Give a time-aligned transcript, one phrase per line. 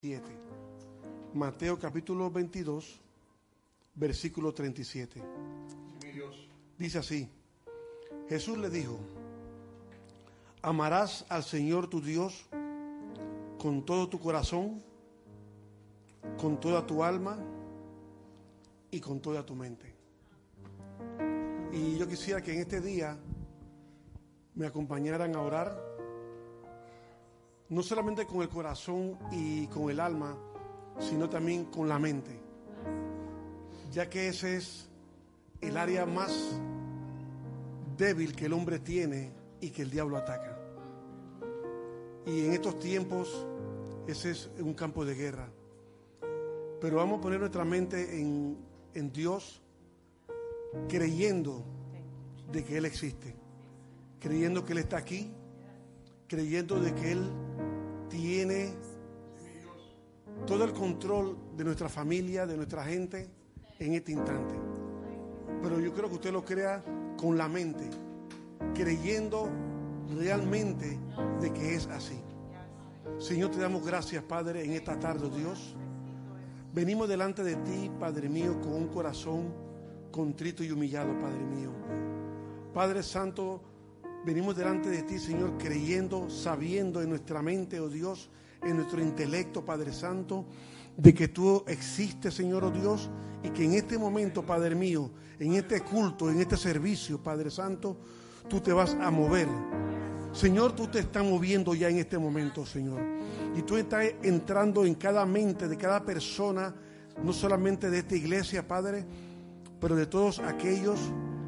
[0.00, 0.22] 7.
[1.34, 3.00] Mateo capítulo 22,
[3.96, 5.20] versículo 37.
[6.78, 7.28] Dice así,
[8.28, 8.96] Jesús le dijo,
[10.62, 12.46] amarás al Señor tu Dios
[13.58, 14.84] con todo tu corazón,
[16.40, 17.36] con toda tu alma
[18.92, 19.96] y con toda tu mente.
[21.72, 23.18] Y yo quisiera que en este día
[24.54, 25.87] me acompañaran a orar,
[27.70, 30.36] no solamente con el corazón y con el alma,
[30.98, 32.40] sino también con la mente,
[33.90, 34.88] ya que ese es
[35.60, 36.60] el área más
[37.96, 40.56] débil que el hombre tiene y que el diablo ataca.
[42.26, 43.46] Y en estos tiempos
[44.06, 45.50] ese es un campo de guerra.
[46.80, 48.56] Pero vamos a poner nuestra mente en,
[48.94, 49.60] en Dios,
[50.88, 51.64] creyendo
[52.50, 53.34] de que Él existe,
[54.20, 55.30] creyendo que Él está aquí,
[56.28, 57.30] creyendo de que Él
[58.08, 58.74] tiene
[60.46, 63.28] todo el control de nuestra familia, de nuestra gente
[63.78, 64.54] en este instante.
[65.62, 66.84] Pero yo creo que usted lo crea
[67.16, 67.88] con la mente,
[68.74, 69.48] creyendo
[70.16, 70.98] realmente
[71.40, 72.20] de que es así.
[73.18, 75.74] Señor, te damos gracias, Padre, en esta tarde, Dios.
[76.72, 79.52] Venimos delante de ti, Padre mío, con un corazón
[80.12, 81.70] contrito y humillado, Padre mío.
[82.72, 83.60] Padre Santo,
[84.28, 88.28] venimos delante de ti, Señor, creyendo, sabiendo en nuestra mente, oh Dios,
[88.62, 90.44] en nuestro intelecto, Padre Santo,
[90.98, 93.08] de que tú existes, Señor, oh Dios,
[93.42, 97.96] y que en este momento, Padre mío, en este culto, en este servicio, Padre Santo,
[98.50, 99.48] tú te vas a mover.
[100.34, 103.00] Señor, tú te estás moviendo ya en este momento, Señor.
[103.56, 106.74] Y tú estás entrando en cada mente de cada persona,
[107.24, 109.06] no solamente de esta iglesia, Padre,
[109.80, 111.00] pero de todos aquellos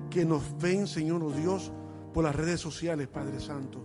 [0.08, 1.70] que nos ven, Señor, oh Dios,
[2.12, 3.84] por las redes sociales, Padre Santo.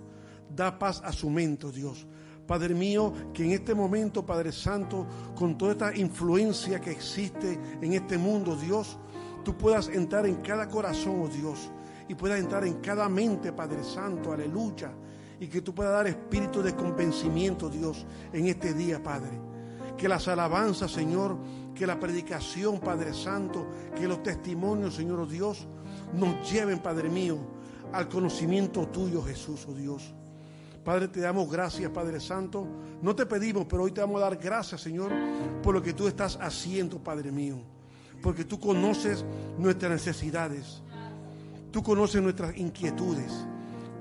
[0.49, 2.07] Da paz a su mente, oh Dios.
[2.47, 7.93] Padre mío, que en este momento, Padre Santo, con toda esta influencia que existe en
[7.93, 8.99] este mundo, Dios,
[9.43, 11.71] tú puedas entrar en cada corazón, oh Dios,
[12.07, 14.91] y puedas entrar en cada mente, Padre Santo, aleluya,
[15.39, 19.39] y que tú puedas dar espíritu de convencimiento, Dios, en este día, Padre.
[19.97, 21.37] Que las alabanzas, Señor,
[21.73, 25.67] que la predicación, Padre Santo, que los testimonios, Señor oh Dios,
[26.14, 27.37] nos lleven, Padre mío,
[27.95, 30.14] al conocimiento tuyo, Jesús, oh Dios.
[30.83, 32.67] Padre, te damos gracias, Padre Santo.
[33.02, 35.11] No te pedimos, pero hoy te vamos a dar gracias, Señor,
[35.64, 37.58] por lo que tú estás haciendo, Padre mío.
[38.22, 39.23] Porque tú conoces
[39.58, 40.83] nuestras necesidades.
[41.72, 43.32] Tú conoces nuestras inquietudes.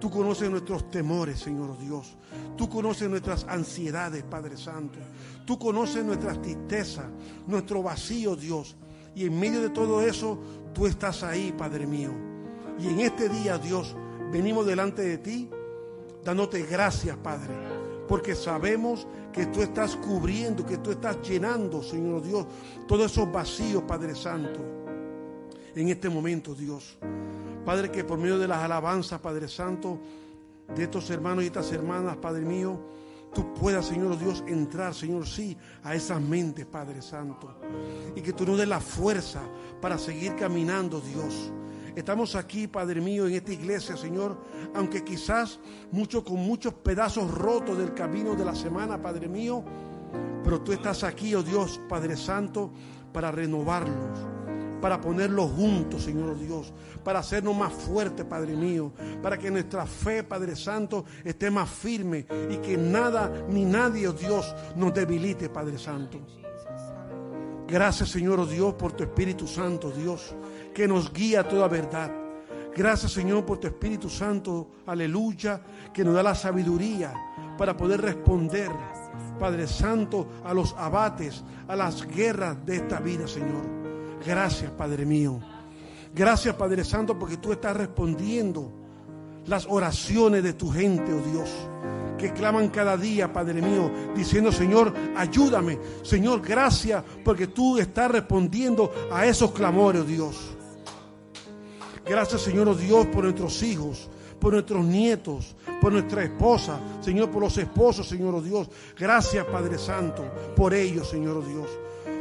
[0.01, 2.17] Tú conoces nuestros temores, Señor Dios.
[2.57, 4.99] Tú conoces nuestras ansiedades, Padre Santo.
[5.47, 7.07] Tú conoces nuestras tristezas,
[7.47, 8.77] nuestro vacío, Dios.
[9.15, 10.39] Y en medio de todo eso,
[10.75, 12.34] tú estás ahí, Padre mío.
[12.79, 13.97] Y en este día, Dios,
[14.31, 15.51] venimos delante de ti
[16.25, 17.55] dándote gracias, Padre,
[18.09, 22.47] porque sabemos que tú estás cubriendo, que tú estás llenando, Señor Dios,
[22.89, 24.61] todos esos vacíos, Padre Santo,
[25.75, 26.97] en este momento, Dios.
[27.65, 29.99] Padre, que por medio de las alabanzas, Padre Santo,
[30.75, 32.79] de estos hermanos y estas hermanas, Padre mío,
[33.35, 37.59] tú puedas, Señor Dios, entrar, Señor, sí, a esas mentes, Padre Santo.
[38.15, 39.41] Y que tú nos des la fuerza
[39.81, 41.51] para seguir caminando, Dios.
[41.97, 44.37] Estamos aquí, Padre mío, en esta iglesia, Señor,
[44.75, 45.61] aunque quizás
[45.93, 49.63] mucho con muchos pedazos rotos del camino de la semana, Padre mío,
[50.43, 52.73] pero tú estás aquí, oh Dios, Padre Santo,
[53.13, 54.19] para renovarlos,
[54.81, 56.73] para ponerlos juntos, Señor Dios,
[57.05, 62.27] para hacernos más fuertes, Padre mío, para que nuestra fe, Padre Santo, esté más firme
[62.51, 66.19] y que nada ni nadie, oh Dios, nos debilite, Padre Santo.
[67.69, 70.35] Gracias, Señor oh Dios, por tu Espíritu Santo, Dios,
[70.75, 72.11] que nos guía a toda verdad.
[72.77, 75.61] Gracias, Señor, por tu Espíritu Santo, aleluya,
[75.93, 77.15] que nos da la sabiduría
[77.57, 78.71] para poder responder,
[79.39, 83.63] Padre Santo, a los abates, a las guerras de esta vida, Señor.
[84.27, 85.39] Gracias, Padre mío.
[86.13, 88.73] Gracias, Padre Santo, porque tú estás respondiendo
[89.47, 91.51] las oraciones de tu gente, oh Dios
[92.19, 95.79] que claman cada día, Padre mío, diciendo, Señor, ayúdame.
[96.03, 100.55] Señor, gracias porque tú estás respondiendo a esos clamores, oh Dios.
[102.07, 104.09] Gracias, Señor, oh Dios, por nuestros hijos,
[104.39, 108.69] por nuestros nietos, por nuestra esposa, Señor, por los esposos, Señor, oh Dios.
[108.99, 110.23] Gracias, Padre Santo,
[110.55, 111.69] por ellos, Señor, oh Dios,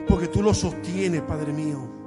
[0.08, 2.04] porque tú los sostienes, Padre mío.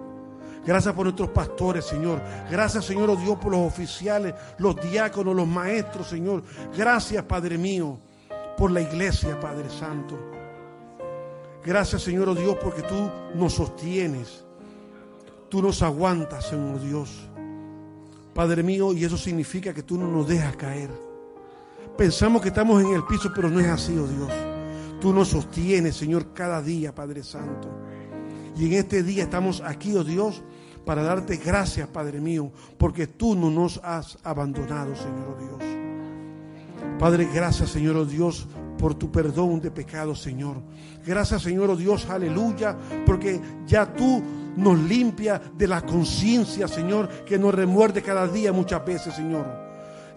[0.66, 2.20] Gracias por nuestros pastores, Señor.
[2.50, 6.42] Gracias, Señor, Dios, por los oficiales, los diáconos, los maestros, Señor.
[6.76, 7.98] Gracias, Padre mío,
[8.56, 10.18] por la iglesia, Padre Santo.
[11.64, 14.44] Gracias, Señor, Dios, porque tú nos sostienes.
[15.48, 17.25] Tú nos aguantas, Señor Dios.
[18.36, 20.90] Padre mío, y eso significa que tú no nos dejas caer.
[21.96, 24.30] Pensamos que estamos en el piso, pero no es así, oh Dios.
[25.00, 27.70] Tú nos sostienes, Señor, cada día, Padre Santo.
[28.54, 30.42] Y en este día estamos aquí, oh Dios,
[30.84, 35.78] para darte gracias, Padre mío, porque tú no nos has abandonado, Señor oh Dios.
[36.98, 38.46] Padre, gracias, Señor oh Dios,
[38.78, 40.58] por tu perdón de pecado, Señor.
[41.06, 44.22] Gracias, Señor oh Dios, aleluya, porque ya tú
[44.56, 49.66] nos limpia de la conciencia, Señor, que nos remuerde cada día muchas veces, Señor.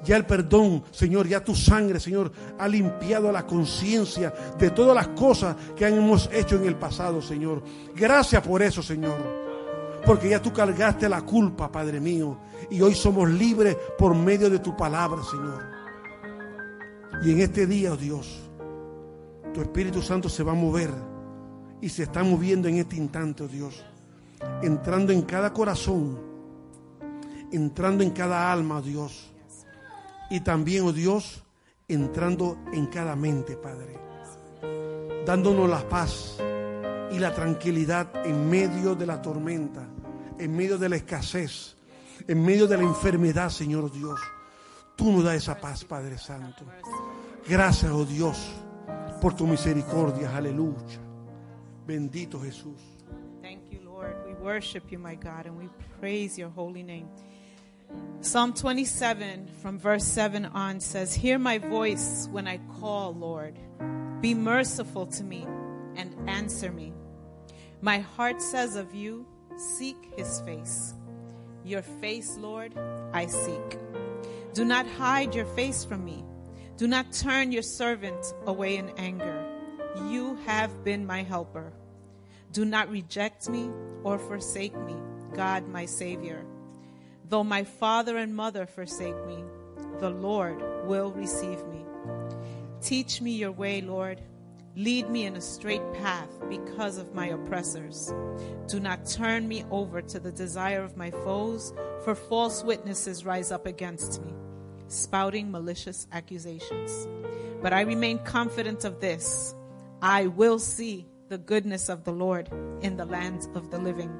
[0.03, 5.09] Ya el perdón, Señor, ya tu sangre, Señor, ha limpiado la conciencia de todas las
[5.09, 7.61] cosas que hemos hecho en el pasado, Señor.
[7.95, 9.17] Gracias por eso, Señor.
[10.05, 12.37] Porque ya tú cargaste la culpa, Padre mío.
[12.69, 15.63] Y hoy somos libres por medio de tu palabra, Señor.
[17.23, 18.39] Y en este día, oh Dios,
[19.53, 20.91] tu Espíritu Santo se va a mover
[21.81, 23.83] y se está moviendo en este instante, oh Dios.
[24.61, 26.19] Entrando en cada corazón,
[27.51, 29.29] entrando en cada alma, oh Dios
[30.29, 31.43] y también, oh Dios,
[31.87, 33.99] entrando en cada mente, Padre.
[35.25, 36.37] Dándonos la paz
[37.11, 39.87] y la tranquilidad en medio de la tormenta,
[40.37, 41.75] en medio de la escasez,
[42.27, 44.19] en medio de la enfermedad, Señor Dios.
[44.95, 46.63] Tú nos das esa paz, Padre Santo.
[47.47, 48.51] Gracias, oh Dios,
[49.19, 50.35] por tu misericordia.
[50.35, 50.99] Aleluya.
[51.87, 52.88] Bendito Jesús.
[54.39, 55.69] Worship you, my God, and we
[55.99, 57.09] praise your holy name.
[58.21, 63.57] Psalm 27 from verse 7 on says, Hear my voice when I call, Lord.
[64.21, 65.47] Be merciful to me
[65.95, 66.93] and answer me.
[67.81, 69.25] My heart says of you,
[69.57, 70.93] Seek his face.
[71.65, 72.73] Your face, Lord,
[73.13, 73.77] I seek.
[74.53, 76.23] Do not hide your face from me.
[76.77, 79.45] Do not turn your servant away in anger.
[80.07, 81.73] You have been my helper.
[82.51, 83.69] Do not reject me
[84.03, 84.95] or forsake me,
[85.33, 86.45] God my Savior.
[87.27, 89.43] Though my father and mother forsake me,
[89.99, 91.85] the Lord will receive me.
[92.81, 94.21] Teach me your way, Lord.
[94.75, 98.13] Lead me in a straight path because of my oppressors.
[98.67, 101.73] Do not turn me over to the desire of my foes,
[102.05, 104.33] for false witnesses rise up against me,
[104.87, 107.07] spouting malicious accusations.
[107.61, 109.53] But I remain confident of this
[110.01, 112.49] I will see the goodness of the Lord
[112.81, 114.11] in the lands of the living.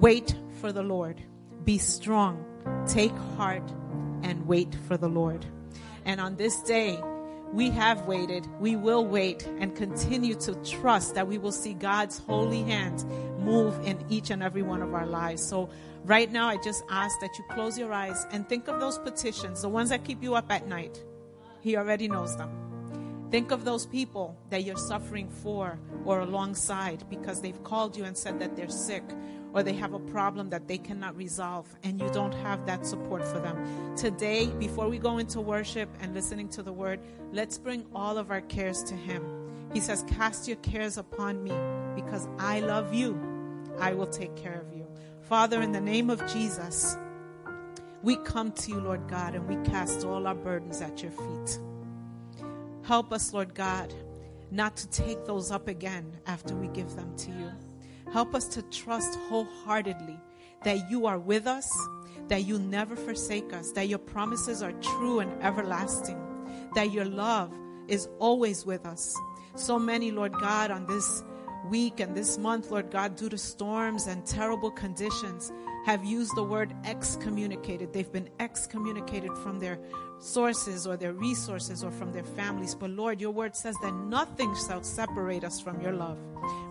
[0.00, 1.20] Wait for the Lord.
[1.64, 2.44] Be strong,
[2.86, 3.68] take heart,
[4.22, 5.44] and wait for the Lord.
[6.04, 7.00] And on this day,
[7.52, 12.18] we have waited, we will wait, and continue to trust that we will see God's
[12.18, 13.04] holy hand
[13.40, 15.44] move in each and every one of our lives.
[15.44, 15.68] So,
[16.04, 19.62] right now, I just ask that you close your eyes and think of those petitions,
[19.62, 21.02] the ones that keep you up at night.
[21.60, 22.65] He already knows them.
[23.36, 28.16] Think of those people that you're suffering for or alongside because they've called you and
[28.16, 29.02] said that they're sick
[29.52, 33.22] or they have a problem that they cannot resolve and you don't have that support
[33.22, 33.94] for them.
[33.94, 36.98] Today, before we go into worship and listening to the word,
[37.30, 39.22] let's bring all of our cares to Him.
[39.70, 41.52] He says, Cast your cares upon me
[41.94, 43.20] because I love you.
[43.78, 44.86] I will take care of you.
[45.20, 46.96] Father, in the name of Jesus,
[48.02, 51.58] we come to you, Lord God, and we cast all our burdens at your feet.
[52.86, 53.92] Help us, Lord God,
[54.52, 57.50] not to take those up again after we give them to you.
[58.12, 60.16] Help us to trust wholeheartedly
[60.62, 61.68] that you are with us,
[62.28, 66.16] that you never forsake us, that your promises are true and everlasting,
[66.76, 67.52] that your love
[67.88, 69.16] is always with us.
[69.56, 71.24] So many, Lord God, on this
[71.68, 75.52] week and this month, Lord God, due to storms and terrible conditions,
[75.86, 77.92] have used the word excommunicated.
[77.92, 79.78] They've been excommunicated from their
[80.18, 82.74] sources or their resources or from their families.
[82.74, 86.18] But Lord, your word says that nothing shall separate us from your love.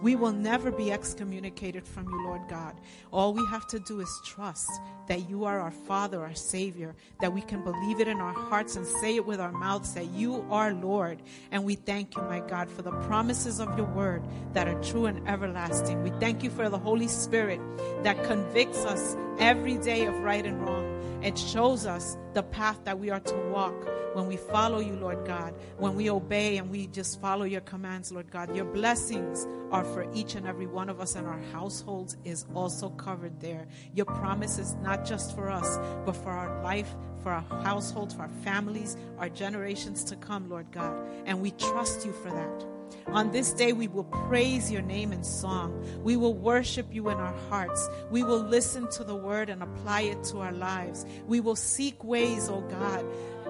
[0.02, 2.76] We will never be excommunicated from you, Lord God.
[3.12, 4.70] All we have to do is trust
[5.08, 8.76] that you are our Father, our Savior, that we can believe it in our hearts
[8.76, 11.22] and say it with our mouths that you are Lord.
[11.52, 14.24] And we thank you, my God, for the promises of your word
[14.54, 16.04] that are true and everlasting.
[16.04, 17.60] We thank you for the Holy Spirit
[18.04, 21.22] that convicts us every day of right and wrong.
[21.24, 25.26] It shows us the path that we are to walk when we follow you, Lord
[25.26, 28.54] God, when we obey and we just follow your commands, Lord God.
[28.56, 32.90] Your blessings are for each and every one of us, and our households is also
[32.90, 33.68] covered there.
[33.94, 38.24] Your promise is not just for us, but for our life, for our households, for
[38.24, 40.94] our families, our generations to come, Lord God.
[41.26, 42.75] And we trust you for that.
[43.08, 45.86] On this day, we will praise your name in song.
[46.04, 47.88] We will worship you in our hearts.
[48.10, 51.06] We will listen to the word and apply it to our lives.
[51.28, 53.06] We will seek ways, oh God,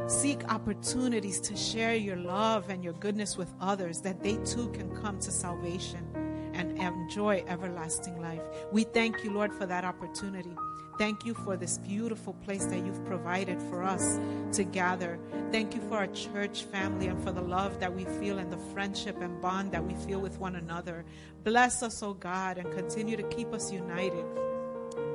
[0.07, 4.95] seek opportunities to share your love and your goodness with others that they too can
[5.01, 6.05] come to salvation
[6.53, 8.41] and enjoy everlasting life.
[8.71, 10.55] We thank you, Lord, for that opportunity.
[10.97, 14.17] Thank you for this beautiful place that you've provided for us
[14.53, 15.19] to gather.
[15.51, 18.57] Thank you for our church family and for the love that we feel and the
[18.73, 21.03] friendship and bond that we feel with one another.
[21.43, 24.25] Bless us, oh God, and continue to keep us united.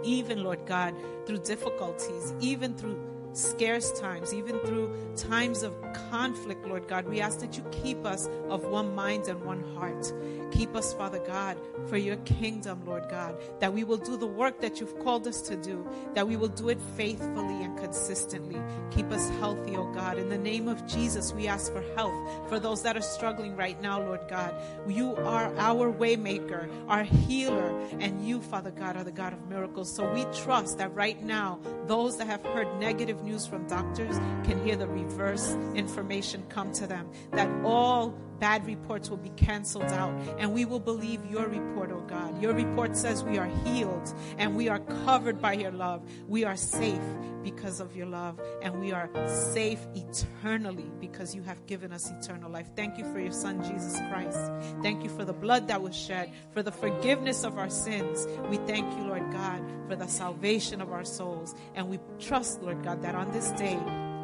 [0.02, 0.94] Even, Lord God,
[1.26, 2.98] through difficulties, even through
[3.32, 5.74] scarce times, even through times of
[6.10, 7.06] conflict, Lord God.
[7.06, 10.12] We ask that you keep us of one mind and one heart.
[10.50, 14.60] Keep us, Father God, for your kingdom, Lord God, that we will do the work
[14.60, 18.60] that you've called us to do, that we will do it faithfully and consistently.
[18.90, 20.18] Keep us healthy, oh God.
[20.18, 23.80] In the name of Jesus, we ask for health for those that are struggling right
[23.80, 24.54] now, Lord God.
[24.88, 29.92] You are our waymaker, our healer, and you, Father God, are the God of miracles.
[29.92, 34.64] So we trust that right now, those that have heard negative news from doctors can
[34.64, 40.12] hear the reverse information come to them, that all bad reports will be canceled out
[40.38, 42.40] and we will believe your report, oh God.
[42.42, 46.02] Your report says we are healed and we are covered by your love.
[46.26, 47.00] We are safe
[47.44, 52.50] because of your love and we are safe eternally because you have given us eternal
[52.50, 52.68] life.
[52.74, 54.50] Thank you for your son, Jesus Christ.
[54.82, 58.26] Thank you for the blood that was shed, for the forgiveness of our sins.
[58.48, 61.54] We thank you, Lord God, for the salvation of our souls.
[61.74, 63.78] And we trust, Lord God, that on this day,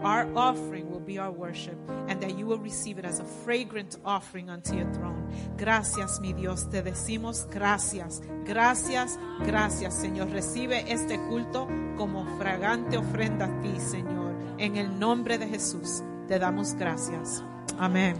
[0.06, 3.98] our offering will be our worship and that you will receive it as a fragrant
[4.04, 5.28] offering unto your throne.
[5.56, 10.30] Gracias, mi Dios, te decimos gracias, gracias, gracias, Señor.
[10.30, 14.32] Recibe este culto como fragante ofrenda a ti, Señor.
[14.58, 17.42] En el nombre de Jesús te damos gracias.
[17.76, 18.16] Amén.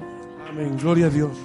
[0.49, 0.77] Amén.
[0.79, 1.37] Gloria a Dios.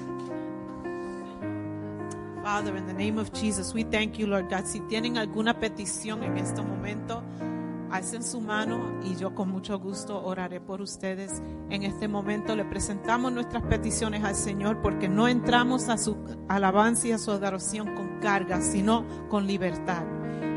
[2.44, 4.66] Father, in the name of Jesus, we thank you, Lord God.
[4.66, 7.22] Si tienen alguna petición en este momento,
[7.92, 11.42] alcen su mano y yo con mucho gusto oraré por ustedes.
[11.70, 16.18] En este momento le presentamos nuestras peticiones al Señor porque no entramos a su
[16.48, 20.04] alabanza y a su adoración con carga, sino con libertad.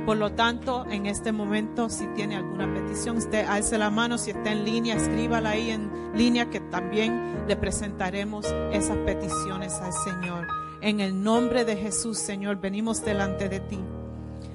[0.06, 4.32] Por lo tanto, en este momento, si tiene alguna petición, usted alce la mano, si
[4.32, 10.46] está en línea, escríbala ahí en línea que también le presentaremos esas peticiones al Señor.
[10.82, 13.78] En el nombre de Jesús, Señor, venimos delante de ti.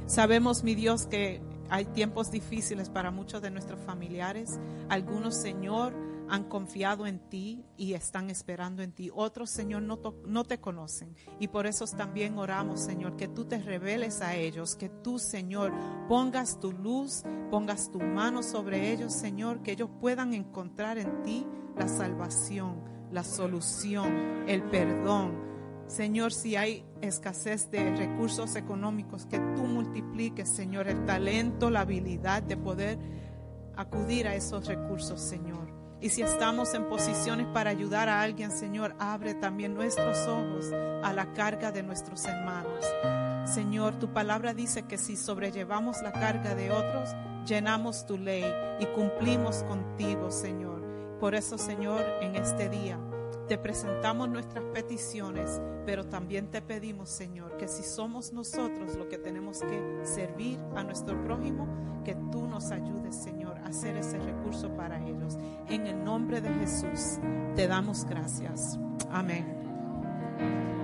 [0.06, 4.60] Sabemos, mi Dios, que hay tiempos difíciles para muchos de nuestros familiares.
[4.90, 5.94] Algunos, Señor,
[6.30, 9.12] han confiado en ti y están esperando en ti.
[9.14, 11.16] Otros, Señor, no, no, te conocen.
[11.40, 15.74] Y por eso también oramos, Señor, que tú te reveles a ellos, que tú, Señor,
[16.08, 21.48] pongas tu luz, pongas tu mano sobre ellos, Señor, que ellos puedan encontrar en ti
[21.76, 25.49] la salvación, la solución, el perdón
[25.90, 32.44] Señor, si hay escasez de recursos económicos, que tú multipliques, Señor, el talento, la habilidad
[32.44, 33.00] de poder
[33.76, 35.74] acudir a esos recursos, Señor.
[36.00, 40.72] Y si estamos en posiciones para ayudar a alguien, Señor, abre también nuestros ojos
[41.04, 42.86] a la carga de nuestros hermanos.
[43.52, 47.16] Señor, tu palabra dice que si sobrellevamos la carga de otros,
[47.48, 48.46] llenamos tu ley
[48.80, 50.84] y cumplimos contigo, Señor.
[51.20, 53.00] Por eso, Señor, en este día
[53.50, 59.18] te presentamos nuestras peticiones, pero también te pedimos, Señor, que si somos nosotros los que
[59.18, 61.68] tenemos que servir a nuestro prójimo,
[62.06, 65.36] que tú nos ayudes, Señor, a hacer ese recurso para ellos.
[65.68, 67.18] En el nombre de Jesús,
[67.56, 68.78] te damos gracias.
[69.10, 70.79] Amén.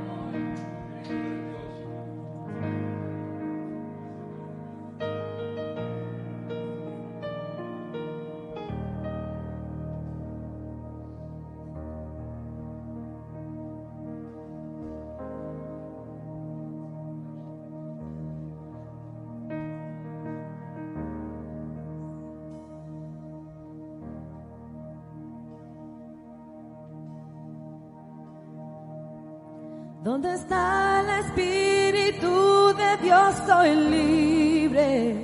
[30.36, 33.36] Está el Espíritu de Dios?
[33.48, 35.16] Soy libre.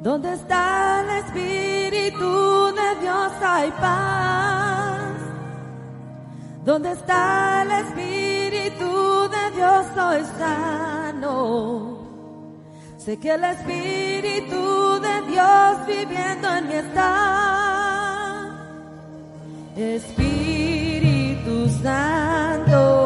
[0.00, 3.32] ¿Dónde está el Espíritu de Dios?
[3.42, 5.16] Hay paz.
[6.64, 9.86] ¿Dónde está el Espíritu de Dios?
[9.94, 11.98] Soy sano.
[12.98, 17.06] Sé que el Espíritu de Dios viviendo en mí está.
[19.76, 23.05] Espíritu Santo.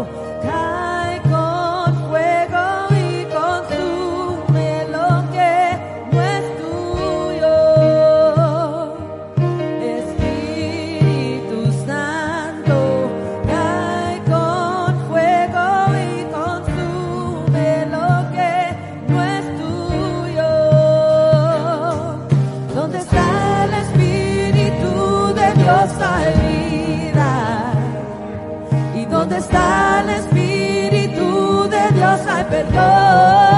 [32.60, 33.49] Espíritu de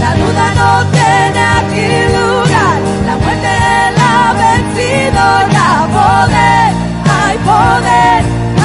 [0.00, 3.54] la duda no tiene aquí lugar, la muerte
[4.00, 5.24] la vencido,
[5.56, 6.70] la poder,
[7.18, 8.20] hay poder,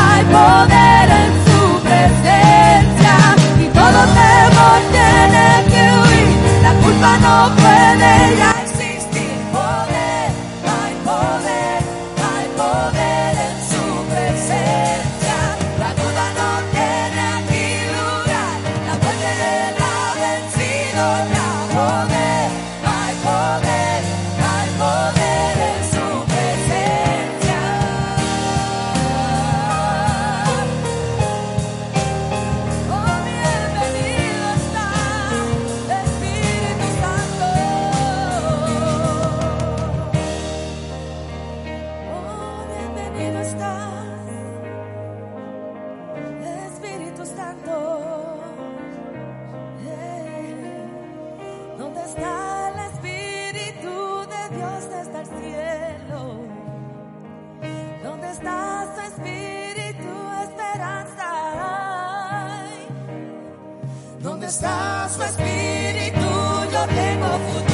[0.07, 3.15] hay poder en su presencia,
[3.59, 6.31] y todo temor tiene que huir,
[6.63, 7.36] la culpa no
[64.47, 66.21] está su espíritu,
[66.71, 67.66] yo tengo futuro.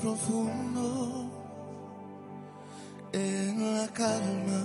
[0.00, 1.30] Profundo,
[3.12, 4.64] en la calma,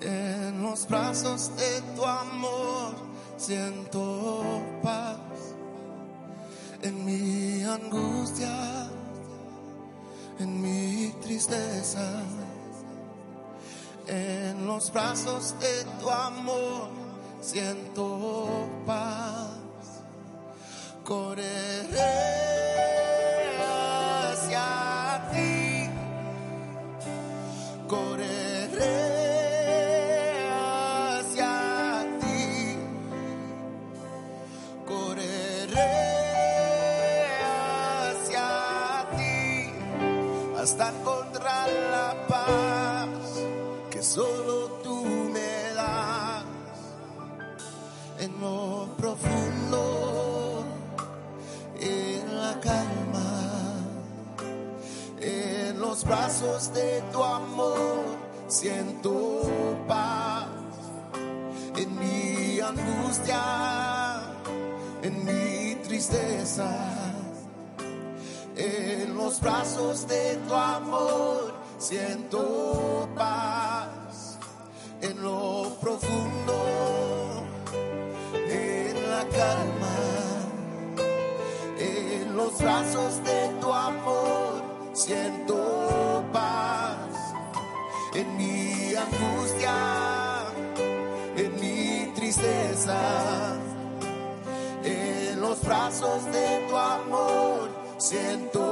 [0.00, 2.94] en los brazos de tu amor,
[3.36, 4.42] siento
[4.82, 5.18] paz.
[6.82, 8.88] En mi angustia,
[10.38, 12.22] en mi tristeza,
[14.06, 16.88] en los brazos de tu amor,
[17.42, 19.60] siento paz
[21.10, 22.59] correré
[56.10, 58.04] brazos de tu amor,
[58.48, 59.48] siento
[59.86, 60.48] paz
[61.76, 64.20] en mi angustia,
[65.02, 66.68] en mi tristeza,
[68.56, 74.36] en los brazos de tu amor, siento paz
[75.02, 76.56] en lo profundo
[78.34, 79.98] en la calma,
[81.78, 84.60] en los brazos de tu amor,
[84.92, 85.79] siento paz
[94.84, 98.69] en los brazos de tu amor, siento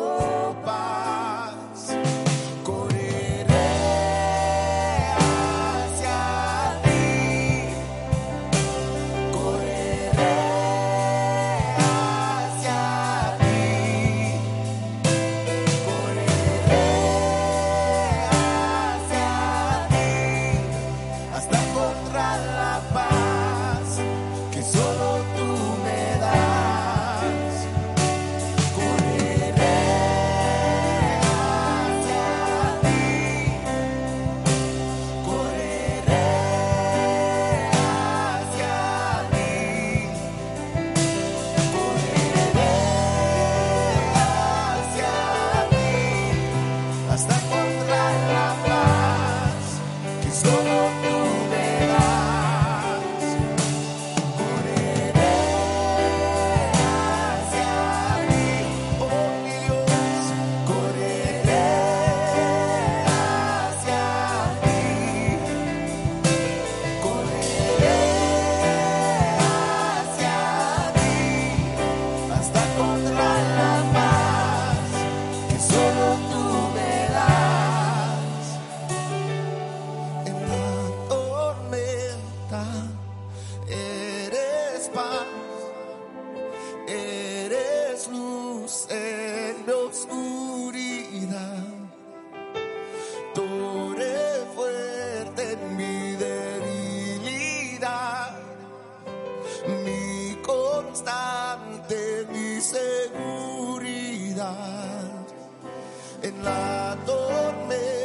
[106.21, 107.98] En la tormenta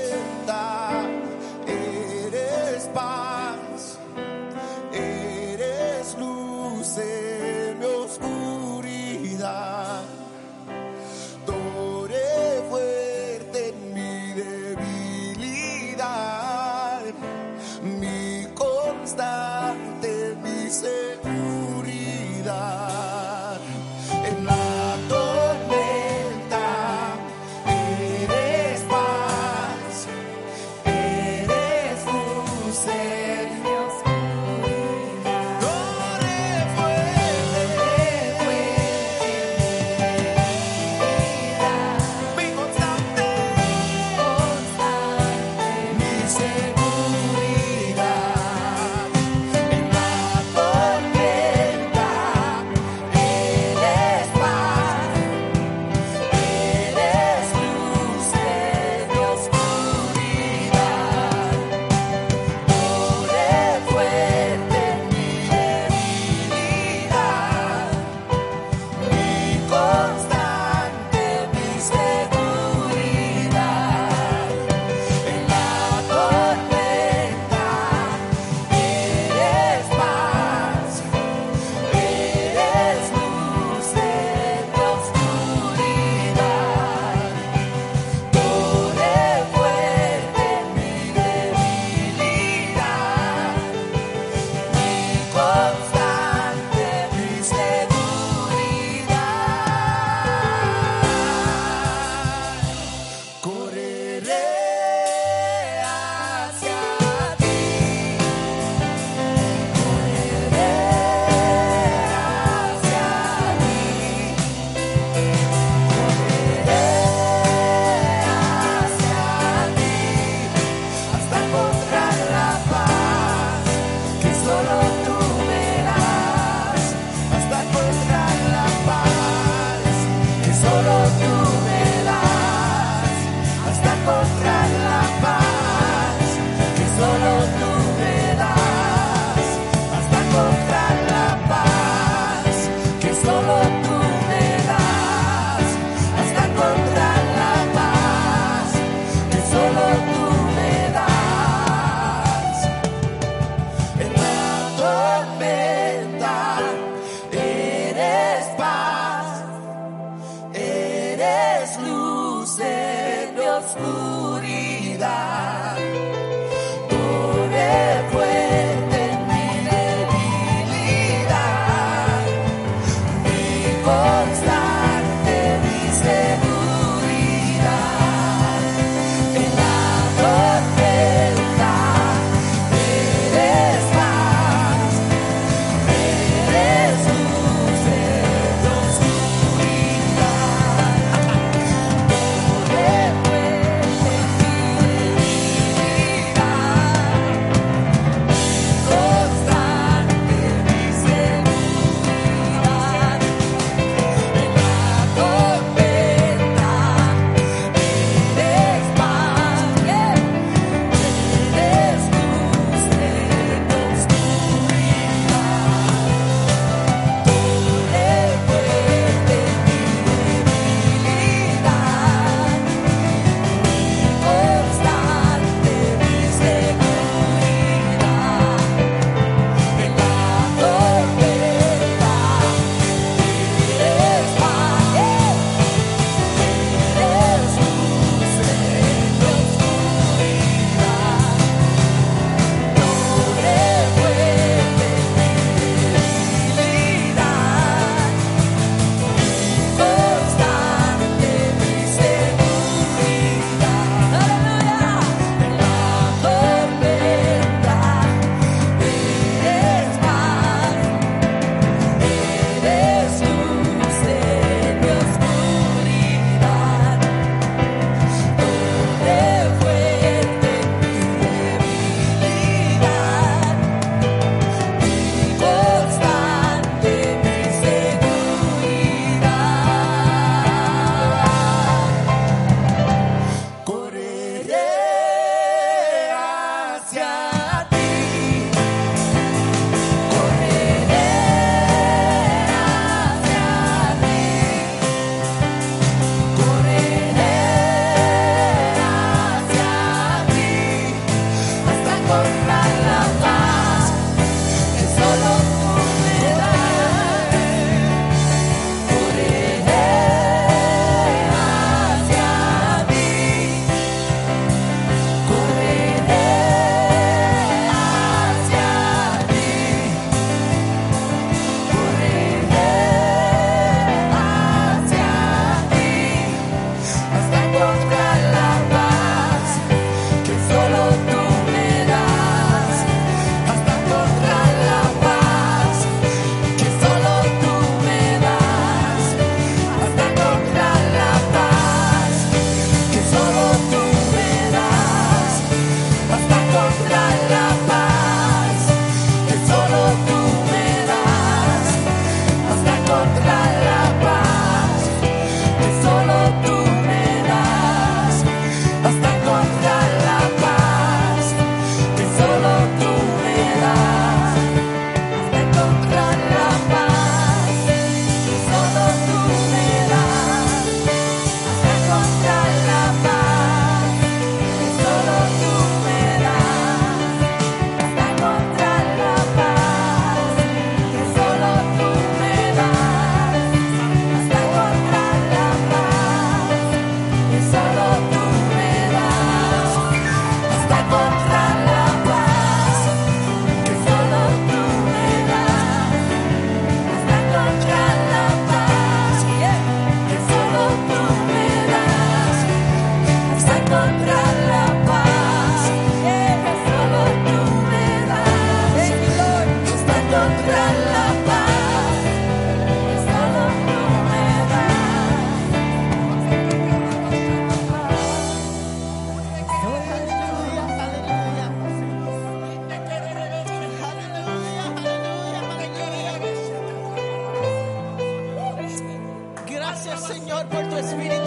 [430.81, 431.22] Señor, por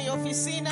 [0.00, 0.70] mi oficina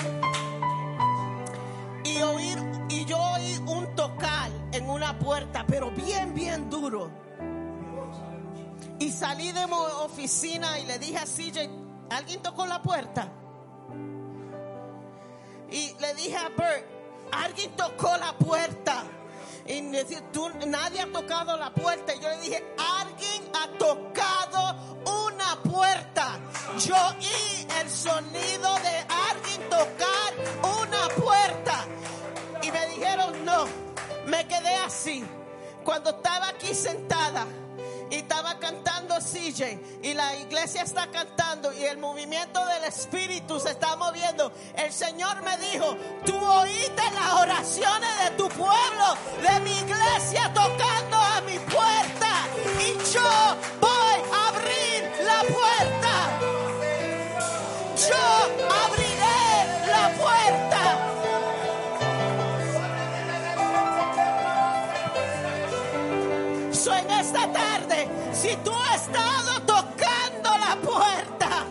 [2.03, 7.11] y oír y yo oí un tocar en una puerta, pero bien, bien duro.
[8.99, 11.69] Y salí de mi oficina y le dije a CJ,
[12.11, 13.29] ¿alguien tocó la puerta?
[15.71, 16.87] Y le dije a Bert,
[17.33, 19.05] alguien tocó la puerta.
[19.67, 22.15] Y decía, "Tú- nadie ha tocado la puerta.
[22.15, 24.68] Y yo le dije, alguien ha tocado.
[26.79, 31.85] Yo oí el sonido de alguien tocar una puerta.
[32.63, 33.67] Y me dijeron, no.
[34.27, 35.25] Me quedé así.
[35.83, 37.47] Cuando estaba aquí sentada
[38.11, 43.71] y estaba cantando CJ y la iglesia está cantando y el movimiento del Espíritu se
[43.71, 49.79] está moviendo, el Señor me dijo, tú oíste las oraciones de tu pueblo, de mi
[49.79, 52.47] iglesia tocando a mi puerta
[52.81, 55.98] y yo voy a abrir la puerta.
[67.19, 71.65] Esta tarde, si tú has estado tocando la puerta,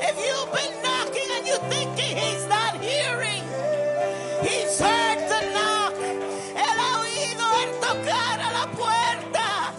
[0.00, 3.42] if you've been knocking and you think he's not hearing,
[4.42, 5.94] he's heard the knock.
[6.54, 9.72] Él ha oído el tocar a la puerta.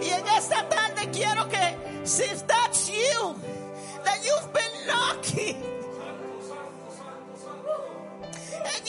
[0.00, 2.24] Y en esta tarde quiero que, si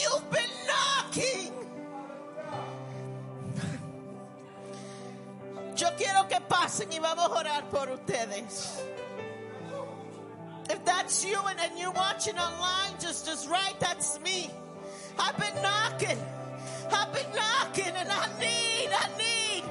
[0.04, 1.52] you've been knocking.
[5.76, 8.80] Yo quiero que pasen y vamos a orar por ustedes.
[10.70, 14.50] If that's you and then you're watching online, just just write that's me.
[15.18, 16.18] I've been knocking.
[16.92, 19.64] I've been knocking and I need, I need.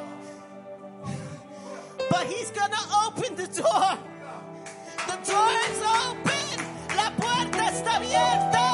[2.09, 3.97] But he's gonna open the door.
[5.07, 6.65] The door is open.
[6.95, 8.72] La puerta está abierta.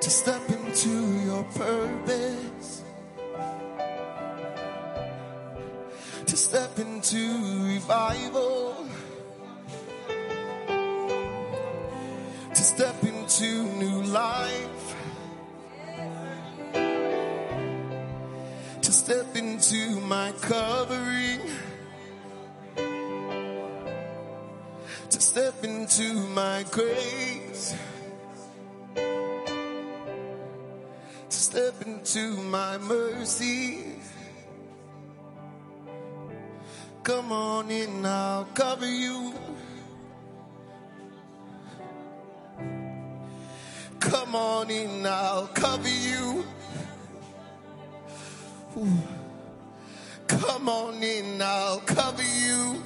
[0.00, 0.90] To step into
[1.24, 2.82] your purpose,
[6.26, 8.86] to step into revival,
[12.54, 14.88] to step into new life.
[18.88, 21.40] to step into my covering,
[25.10, 27.37] to step into my grace,
[31.88, 33.84] step into my mercy.
[37.02, 39.34] Come on in, I'll cover you.
[44.00, 46.44] Come on in, I'll cover you.
[50.26, 52.82] Come on in, I'll cover you.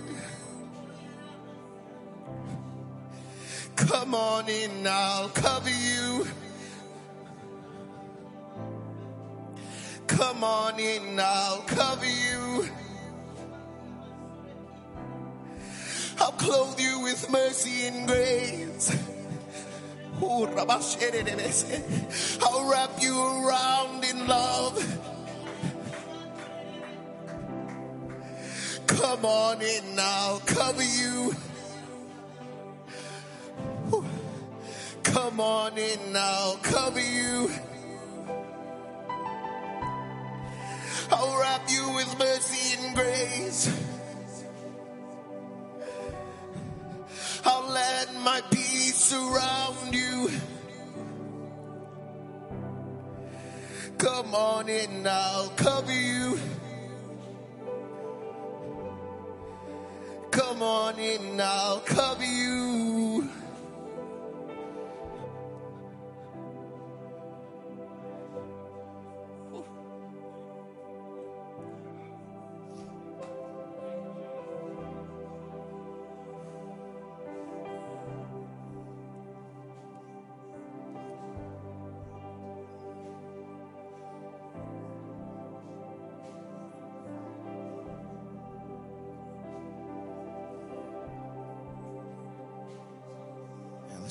[3.77, 6.27] Come on in, I'll cover you.
[10.23, 12.69] Come on in, I'll cover you.
[16.21, 18.97] I'll clothe you with mercy and grace.
[22.41, 24.79] I'll wrap you around in love.
[28.87, 31.35] Come on in now, cover you.
[35.03, 37.51] Come on in now, cover you.
[41.15, 43.71] I'll wrap you with mercy and grace.
[47.45, 50.31] I'll let my peace surround you.
[53.99, 56.41] Come on in now, cover you.
[60.31, 63.29] Come on in, I'll cover you.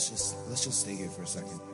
[0.01, 1.70] Let's just let's just stay here for a second.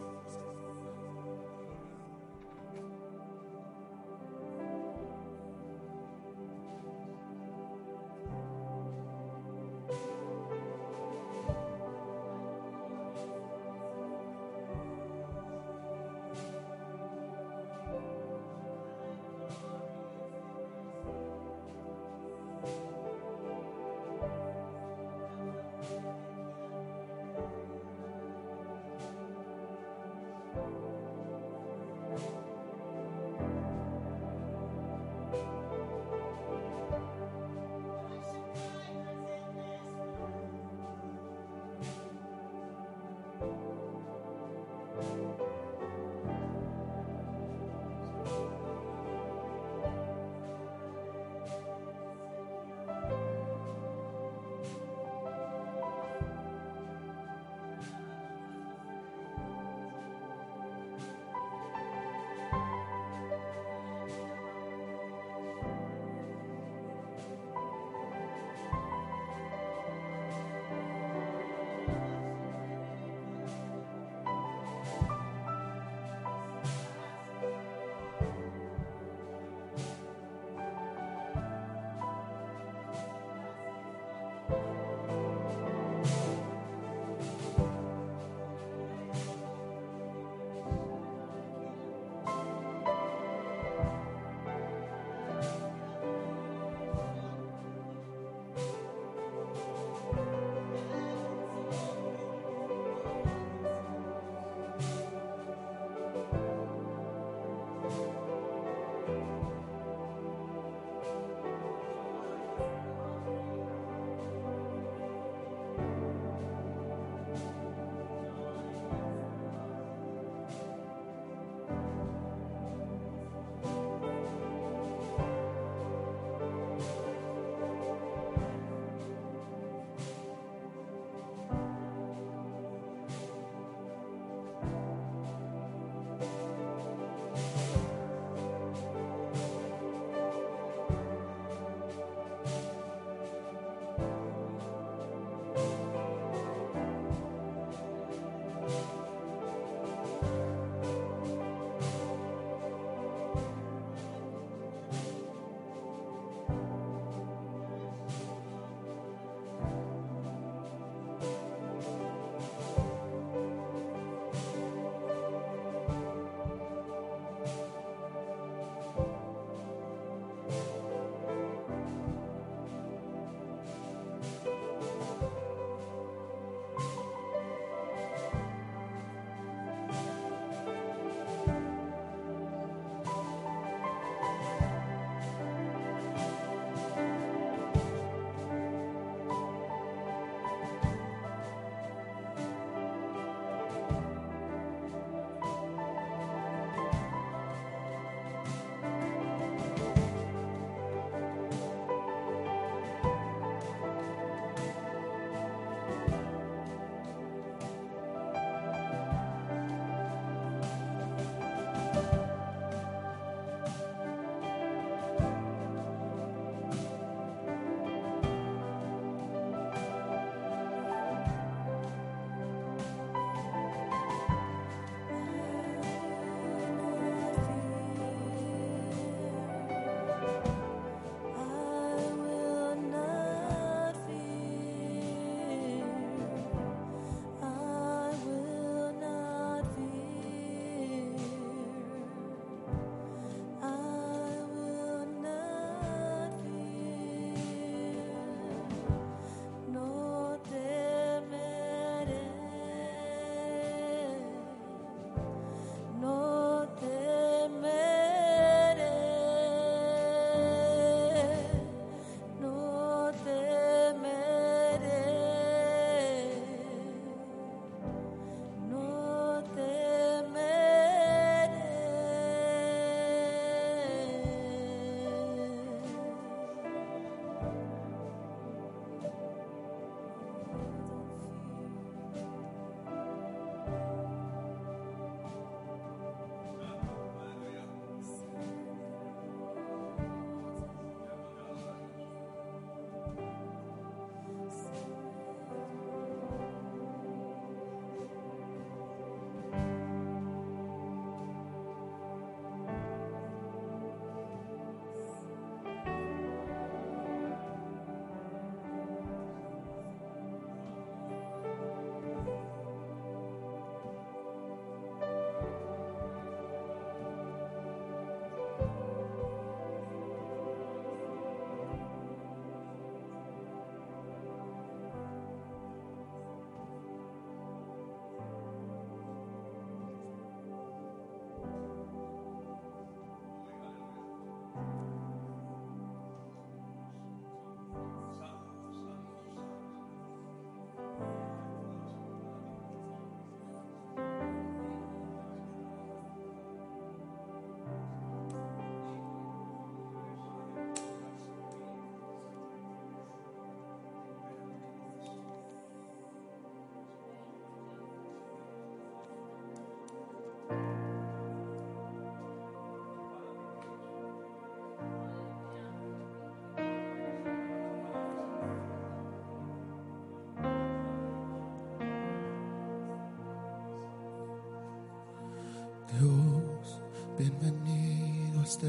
[378.47, 378.67] Este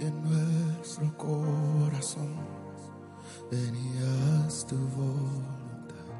[0.00, 2.34] en nuestro corazón
[3.48, 6.10] venías tu voluntad.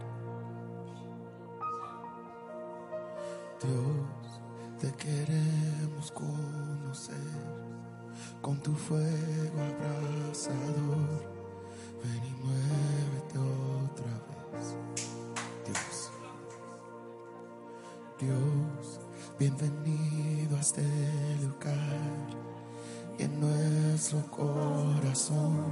[3.60, 4.40] Dios,
[4.80, 7.16] te queremos conocer
[8.40, 11.24] con tu fuego abrasador.
[12.04, 14.12] Ven y muévete otra
[14.52, 14.76] vez.
[15.66, 16.10] Dios.
[18.20, 19.00] Dios,
[19.38, 19.99] bienvenido
[20.70, 20.82] este
[21.42, 21.98] lugar
[23.18, 25.66] y en nuestro corazón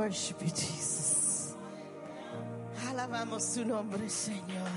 [0.00, 1.56] worship you, Jesus.
[2.88, 4.70] Alabamos su nombre, Señor.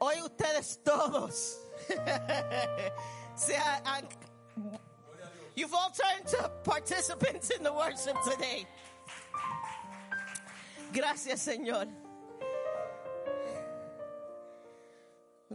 [0.00, 1.58] Hoy ustedes todos
[3.36, 4.08] se han- han-
[5.56, 8.64] You've all turned to participants in the worship today.
[10.92, 11.88] Gracias, Señor.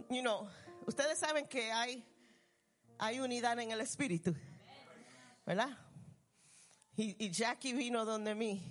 [0.09, 0.47] You know,
[0.88, 2.03] ustedes saben que hay,
[2.99, 4.36] hay unidad en el espíritu,
[5.45, 5.70] ¿verdad?
[6.97, 8.61] Y, Jackie vino donde mí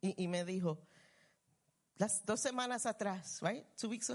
[0.00, 0.78] y me dijo,
[1.96, 3.64] las dos semanas atrás, right?
[3.76, 4.12] Two weeks.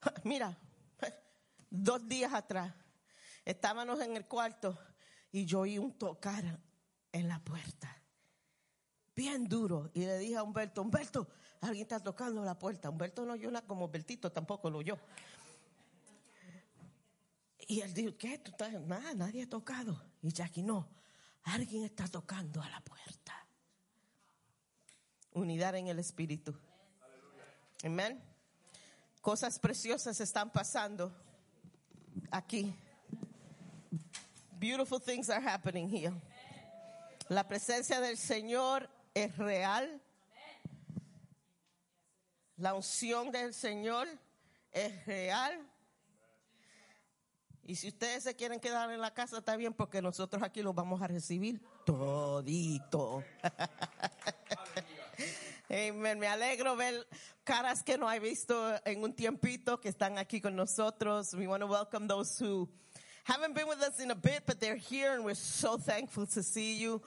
[0.24, 0.56] Mira,
[1.70, 2.72] dos días atrás,
[3.44, 4.78] estábamos en el cuarto
[5.32, 6.58] y yo oí un tocar
[7.12, 8.02] en la puerta.
[9.14, 9.90] Bien duro.
[9.94, 11.26] Y le dije a Humberto, Humberto,
[11.62, 12.90] alguien está tocando la puerta.
[12.90, 14.98] Humberto no oyó nada como Bertito tampoco lo oyó.
[17.68, 18.38] Y él dijo, ¿qué?
[18.38, 18.52] ¿Tú?
[18.86, 20.00] Nada, nadie ha tocado.
[20.22, 20.88] Y Jackie, no,
[21.42, 23.46] alguien está tocando a la puerta.
[25.32, 26.54] Unidad en el espíritu.
[27.86, 28.20] Amén.
[29.20, 31.14] Cosas preciosas están pasando
[32.32, 32.74] aquí.
[34.58, 36.12] Beautiful things are happening here.
[37.28, 40.00] La presencia del Señor es real.
[42.56, 44.08] La unción del Señor
[44.72, 45.56] es real.
[47.62, 50.74] Y si ustedes se quieren quedar en la casa, está bien, porque nosotros aquí los
[50.74, 53.22] vamos a recibir todito.
[55.68, 56.20] Amen.
[56.20, 57.04] Me alegro ver
[57.44, 61.34] caras que no he visto en un tiempito que están aquí con nosotros.
[61.34, 62.68] We want to welcome those who
[63.24, 66.42] haven't been with us in a bit, but they're here and we're so thankful to
[66.44, 67.02] see you.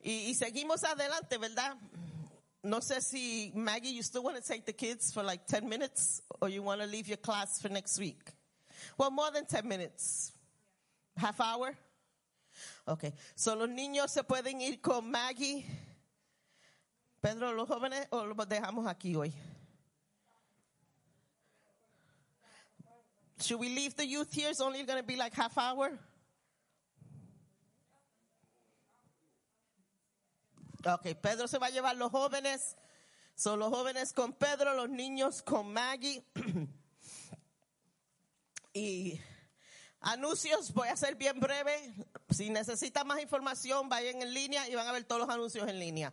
[0.00, 1.76] Y, seguimos adelante, ¿verdad?
[2.62, 6.22] No sé si Maggie, you still want to take the kids for like 10 minutes
[6.40, 8.30] or you want to leave your class for next week?
[8.96, 10.30] Well, more than 10 minutes.
[11.16, 11.76] Half hour?
[12.86, 13.12] Okay.
[13.34, 15.66] So los niños se pueden ir con Maggie.
[17.24, 19.32] Pedro, los jóvenes o los dejamos aquí hoy?
[23.40, 24.50] Should we leave the youth here?
[24.50, 25.98] It's only going to be like half hour.
[30.84, 32.76] Ok, Pedro se va a llevar los jóvenes.
[33.34, 36.22] Son los jóvenes con Pedro, los niños con Maggie.
[38.74, 39.18] y
[40.00, 41.94] anuncios, voy a ser bien breve.
[42.28, 45.78] Si necesitan más información, vayan en línea y van a ver todos los anuncios en
[45.78, 46.12] línea.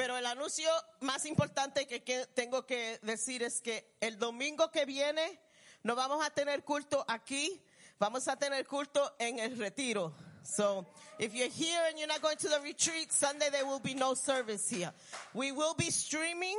[0.00, 0.70] Pero el anuncio
[1.00, 5.38] más importante que, tengo que decir es que el domingo que viene
[5.82, 7.62] no vamos a tener culto aquí,
[7.98, 10.14] vamos a tener culto en el retiro.
[10.42, 10.86] So,
[11.18, 14.14] if you're here and you're not going to the retreat, Sunday there will be no
[14.14, 14.90] service here.
[15.34, 16.56] We will be streaming,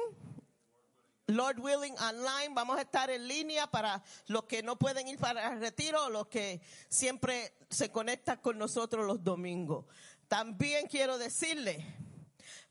[1.28, 2.54] Lord willing, online.
[2.54, 6.10] Vamos a estar en línea para los que no pueden ir para el retiro o
[6.12, 9.86] los que siempre se conectan con nosotros los domingos.
[10.28, 11.84] También quiero decirle,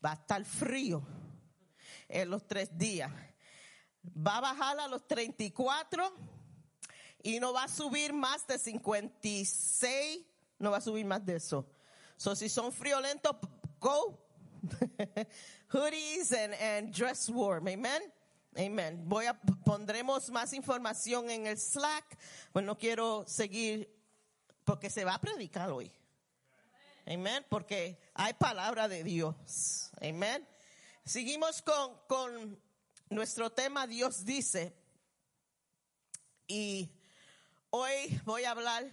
[0.04, 1.02] va a estar frío
[2.08, 3.10] en los tres días.
[4.16, 6.12] Va a bajar a los 34
[7.22, 10.24] y no va a subir más de 56,
[10.58, 11.66] no va a subir más de eso.
[12.16, 13.36] So si son friolentos,
[13.78, 14.18] go.
[15.68, 18.02] Hoodies and, dress warm, amen.
[18.58, 19.08] Amen.
[19.08, 19.34] Voy a
[19.64, 22.18] pondremos más información en el Slack.
[22.52, 23.88] Pues no quiero seguir
[24.64, 25.90] porque se va a predicar hoy.
[27.10, 27.44] Amen.
[27.48, 29.90] Porque hay palabra de Dios.
[30.00, 30.46] Amen.
[31.04, 32.62] Seguimos con, con
[33.08, 34.72] nuestro tema Dios dice.
[36.46, 36.88] Y
[37.70, 38.88] hoy voy a hablar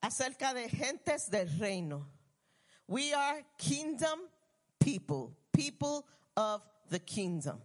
[0.00, 2.08] acerca de gentes del reino.
[2.86, 4.20] We are kingdom
[4.78, 7.60] people, people of the kingdom.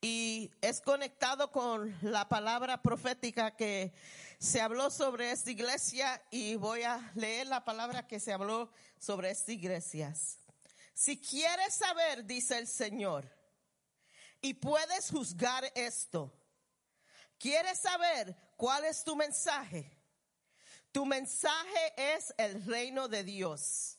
[0.00, 3.92] Y es conectado con la palabra profética que
[4.38, 9.30] se habló sobre esta iglesia y voy a leer la palabra que se habló sobre
[9.30, 10.14] esta iglesia.
[10.94, 13.28] Si quieres saber, dice el Señor,
[14.40, 16.32] y puedes juzgar esto,
[17.38, 19.90] ¿quieres saber cuál es tu mensaje?
[20.92, 23.98] Tu mensaje es el reino de Dios.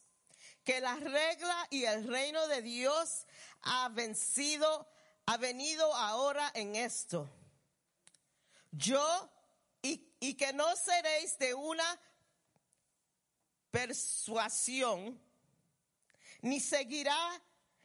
[0.63, 3.27] Que la regla y el reino de Dios
[3.63, 4.87] ha vencido,
[5.25, 7.29] ha venido ahora en esto.
[8.71, 9.29] Yo,
[10.19, 11.99] y, que no seréis de una
[13.71, 15.19] persuasión,
[16.41, 17.41] ni seguirá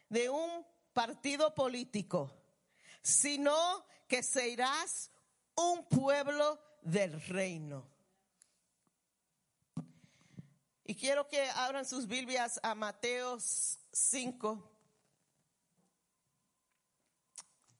[0.09, 2.33] de un partido político,
[3.03, 5.11] sino que serás
[5.55, 7.89] un pueblo del reino.
[10.85, 14.71] Y quiero que abran sus Biblias a Mateo 5,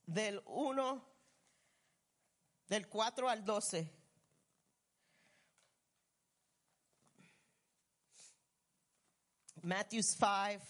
[0.07, 1.05] del 1,
[2.69, 4.00] del 4 al 12.
[9.63, 10.61] Matthew's 5.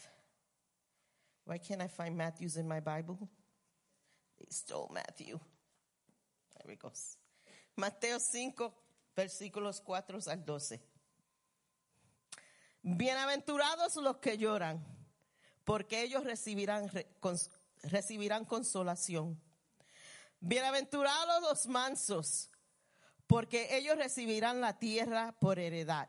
[1.44, 3.28] Why can't I find Matthew's in my Bible?
[4.38, 5.38] They stole Matthew.
[6.54, 7.16] There it goes.
[7.76, 8.72] Mateo 5,
[9.16, 10.80] versículos 4 al 12.
[12.82, 14.82] Bienaventurados los que lloran,
[15.64, 16.90] porque ellos recibirán,
[17.82, 19.40] recibirán consolación.
[20.40, 22.50] Bienaventurados los mansos,
[23.26, 26.08] porque ellos recibirán la tierra por heredad.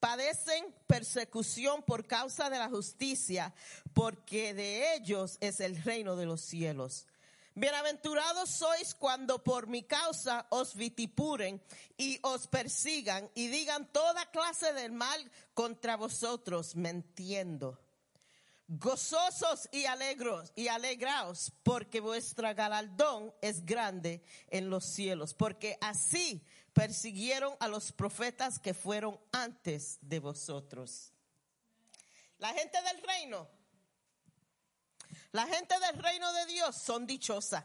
[0.00, 3.54] padecen persecución por causa de la justicia,
[3.92, 7.06] porque de ellos es el reino de los cielos.
[7.54, 11.60] Bienaventurados sois cuando por mi causa os vitipuren
[11.98, 17.78] y os persigan y digan toda clase de mal contra vosotros, mintiendo.
[18.68, 26.46] Gozosos y alegros y alegraos, porque vuestra galardón es grande en los cielos, porque así
[26.72, 31.12] persiguieron a los profetas que fueron antes de vosotros.
[32.38, 33.48] La gente del reino,
[35.32, 37.64] la gente del reino de Dios son dichosas.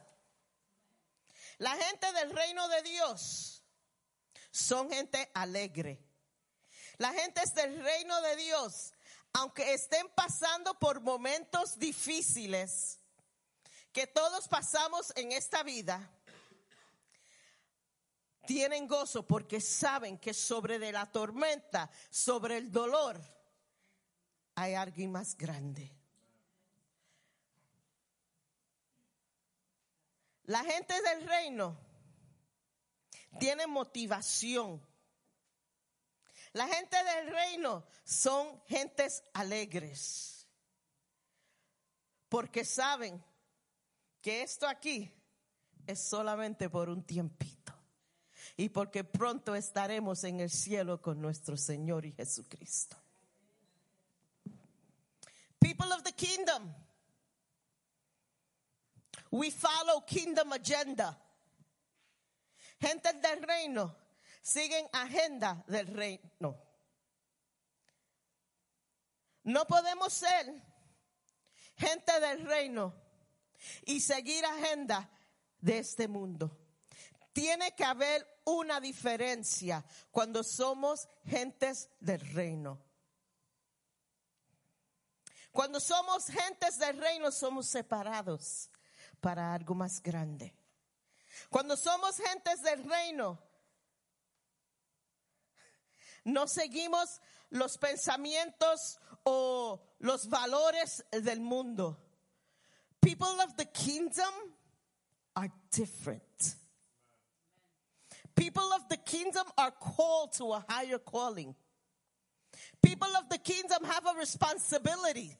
[1.57, 3.63] La gente del reino de Dios
[4.51, 6.03] son gente alegre.
[6.97, 8.93] La gente del reino de Dios,
[9.33, 12.99] aunque estén pasando por momentos difíciles
[13.91, 16.09] que todos pasamos en esta vida,
[18.45, 23.19] tienen gozo porque saben que sobre de la tormenta, sobre el dolor,
[24.55, 25.91] hay alguien más grande.
[30.43, 31.77] La gente del reino
[33.39, 34.81] tiene motivación.
[36.53, 40.47] La gente del reino son gentes alegres.
[42.29, 43.23] Porque saben
[44.21, 45.11] que esto aquí
[45.85, 47.54] es solamente por un tiempito.
[48.57, 52.97] Y porque pronto estaremos en el cielo con nuestro Señor y Jesucristo.
[55.59, 56.73] People of the kingdom.
[59.31, 61.17] We follow kingdom agenda.
[62.79, 63.95] Gente del reino
[64.41, 66.55] siguen agenda del reino.
[69.43, 70.53] No podemos ser
[71.77, 72.93] gente del reino
[73.85, 75.09] y seguir agenda
[75.59, 76.64] de este mundo.
[77.35, 82.81] Tiene que haber una diferencia cuando somos gentes del reino.
[85.51, 88.69] Cuando somos gentes del reino somos separados
[89.19, 90.55] para algo más grande.
[91.49, 93.37] Cuando somos gentes del reino,
[96.23, 102.01] no seguimos los pensamientos o los valores del mundo.
[103.01, 104.33] People of the kingdom
[105.33, 106.64] are different.
[108.35, 111.55] People of the kingdom are called to a higher calling.
[112.81, 115.37] People of the kingdom have a responsibility.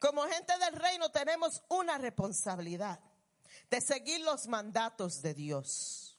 [0.00, 2.98] Como gente del reino tenemos una responsabilidad
[3.70, 6.14] de seguir los mandatos de Dios.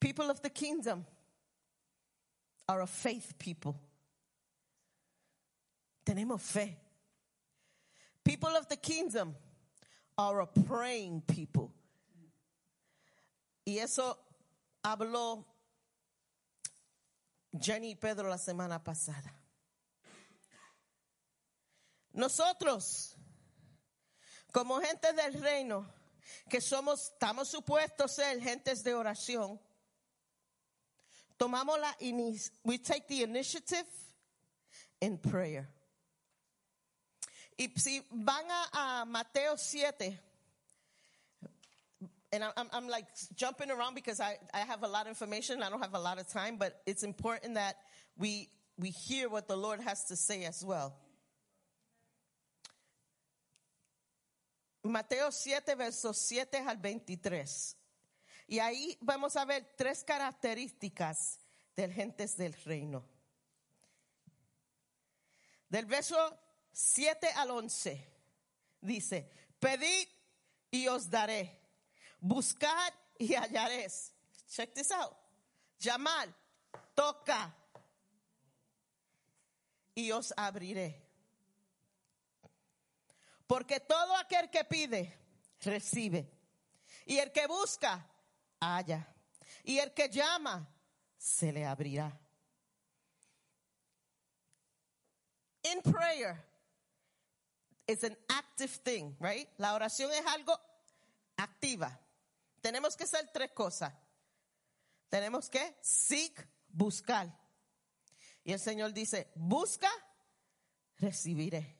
[0.00, 1.06] People of the kingdom
[2.68, 3.80] are a faith people.
[6.04, 6.76] Tenemos fe.
[8.24, 9.34] People of the kingdom
[10.18, 11.72] are a praying people.
[13.66, 14.16] Y eso
[14.84, 15.44] habló
[17.60, 19.32] Jenny Pedro la semana pasada.
[22.12, 23.14] Nosotros,
[24.52, 25.86] como gente del reino,
[26.48, 29.60] que somos, estamos supuestos ser gentes de oración,
[31.36, 31.94] tomamos la
[32.64, 33.86] we take the initiative
[35.00, 35.68] in prayer.
[37.58, 40.18] Y si van a, a Mateo 7,
[42.32, 45.62] and I'm, I'm, like jumping around because I, I have a lot of information.
[45.62, 47.76] I don't have a lot of time, but it's important that
[48.18, 50.94] we, we hear what the Lord has to say as well.
[54.84, 57.74] Mateo 7, versos 7 al 23.
[58.48, 61.38] Y ahí vamos a ver tres características
[61.74, 63.02] del gentes del reino.
[65.68, 66.16] Del verso
[66.76, 68.06] 7 al 11
[68.82, 70.08] dice, pedid
[70.70, 71.58] y os daré,
[72.20, 74.12] buscad y hallaréis.
[74.46, 75.16] Check this out.
[75.78, 76.28] Llamad,
[76.94, 77.56] toca
[79.94, 81.02] y os abriré.
[83.46, 85.18] Porque todo aquel que pide,
[85.62, 86.30] recibe.
[87.06, 88.06] Y el que busca,
[88.60, 89.14] halla.
[89.64, 90.68] Y el que llama,
[91.16, 92.20] se le abrirá.
[95.62, 96.55] In prayer,
[97.86, 99.48] it's an active thing, right?
[99.58, 100.58] La oración es algo
[101.36, 101.98] activa.
[102.62, 103.92] Tenemos que hacer tres cosas.
[105.10, 107.32] Tenemos que seek, buscar.
[108.44, 109.90] Y el Señor dice, busca,
[111.00, 111.76] recibiré.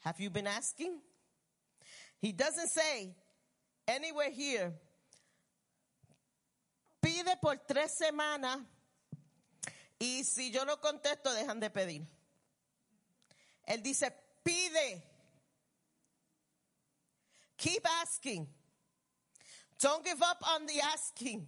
[0.00, 1.00] Have you been asking?
[2.20, 3.14] He doesn't say
[3.86, 4.72] anywhere here,
[7.00, 8.60] pide por tres semanas
[9.98, 12.06] y si yo no contesto dejan de pedir.
[13.64, 14.10] Él dice,
[14.42, 15.02] pide.
[17.56, 18.46] Keep asking.
[19.78, 21.46] Don't give up on the asking.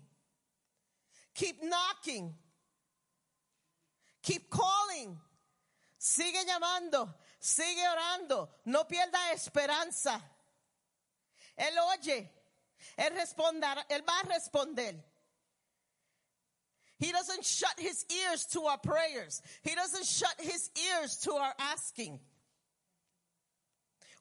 [1.35, 2.35] Keep knocking.
[4.23, 5.21] Keep calling.
[5.99, 7.15] Sigue llamando.
[7.39, 8.49] Sigue orando.
[8.65, 10.21] No pierda esperanza.
[11.57, 12.31] Él oye.
[12.97, 13.87] Él responderá.
[13.89, 14.97] Él va a responder.
[16.99, 19.41] He doesn't shut his ears to our prayers.
[19.63, 22.19] He doesn't shut his ears to our asking.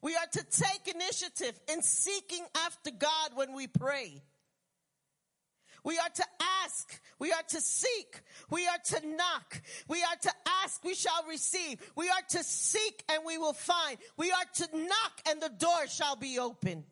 [0.02, 4.22] We are to take initiative in seeking after God when we pray.
[5.84, 6.24] We are to
[6.64, 7.02] ask.
[7.18, 8.22] We are to seek.
[8.52, 9.62] We are to knock.
[9.88, 10.32] We are to
[10.64, 10.84] ask.
[10.84, 11.80] We shall receive.
[11.96, 13.98] We are to seek and we will find.
[14.18, 16.84] We are to knock and the door shall be open.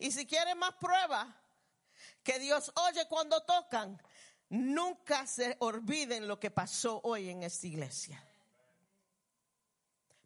[0.00, 1.26] Y si quieren más prueba
[2.22, 4.00] que Dios oye cuando tocan,
[4.50, 8.22] nunca se olviden lo que pasó hoy en esta iglesia.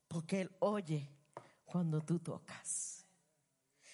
[0.08, 1.10] Porque Él oye
[1.64, 3.04] cuando tú tocas.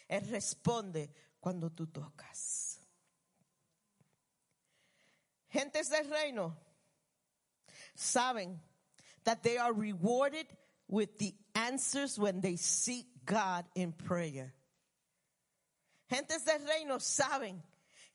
[0.09, 2.79] Él responde cuando tú tocas.
[5.49, 6.57] Gentes del reino
[7.95, 8.61] saben
[9.25, 10.47] that they are rewarded
[10.89, 14.55] with the answers when they seek God in prayer.
[16.09, 17.63] Gentes del reino saben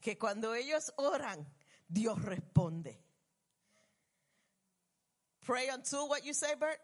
[0.06, 1.44] que cuando ellos oran,
[1.92, 2.96] Dios responde.
[5.42, 6.78] Pray until what you say, Bert?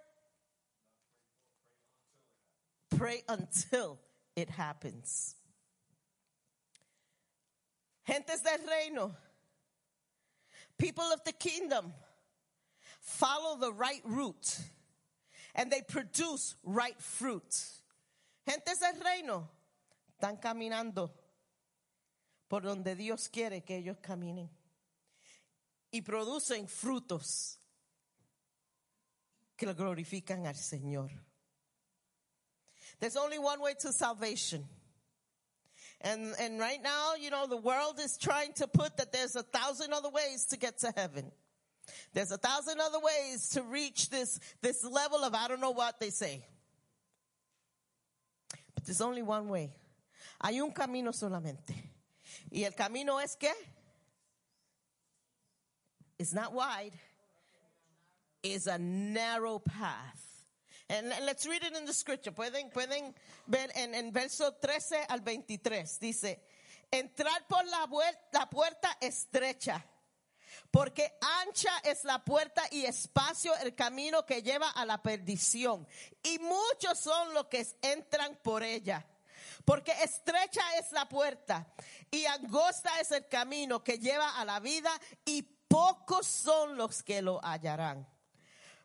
[2.89, 3.99] Pray until
[4.35, 5.35] it happens.
[8.07, 9.15] Gentes del reino,
[10.79, 11.93] people of the kingdom,
[13.01, 14.57] follow the right route
[15.53, 17.53] and they produce right fruit.
[18.49, 19.47] Gentes del reino
[20.19, 21.11] están caminando
[22.51, 24.49] por donde Dios quiere que ellos caminen
[25.89, 27.57] y producen frutos
[29.55, 31.11] que lo glorifican al Señor.
[32.99, 34.67] There's only one way to salvation.
[36.01, 39.43] And, and right now, you know, the world is trying to put that there's a
[39.43, 41.31] thousand other ways to get to heaven.
[42.11, 46.01] There's a thousand other ways to reach this, this level of I don't know what
[46.01, 46.43] they say.
[48.75, 49.71] But there's only one way.
[50.43, 51.90] Hay un camino solamente.
[52.51, 53.51] Y el camino es que
[56.19, 56.93] it's not wide.
[58.43, 60.19] It's a narrow path.
[60.89, 62.33] And let's read it in the scripture.
[62.33, 63.15] Pueden, pueden
[63.47, 65.99] ver en, en verso 13 al 23.
[65.99, 66.41] Dice,
[66.91, 67.87] entrar por la,
[68.33, 69.81] la puerta estrecha,
[70.69, 71.13] porque
[71.45, 75.87] ancha es la puerta y espacio el camino que lleva a la perdición.
[76.23, 79.05] Y muchos son los que entran por ella.
[79.65, 81.71] Porque estrecha es la puerta
[82.09, 84.91] y angosta es el camino que lleva a la vida
[85.25, 88.07] y pocos son los que lo hallarán.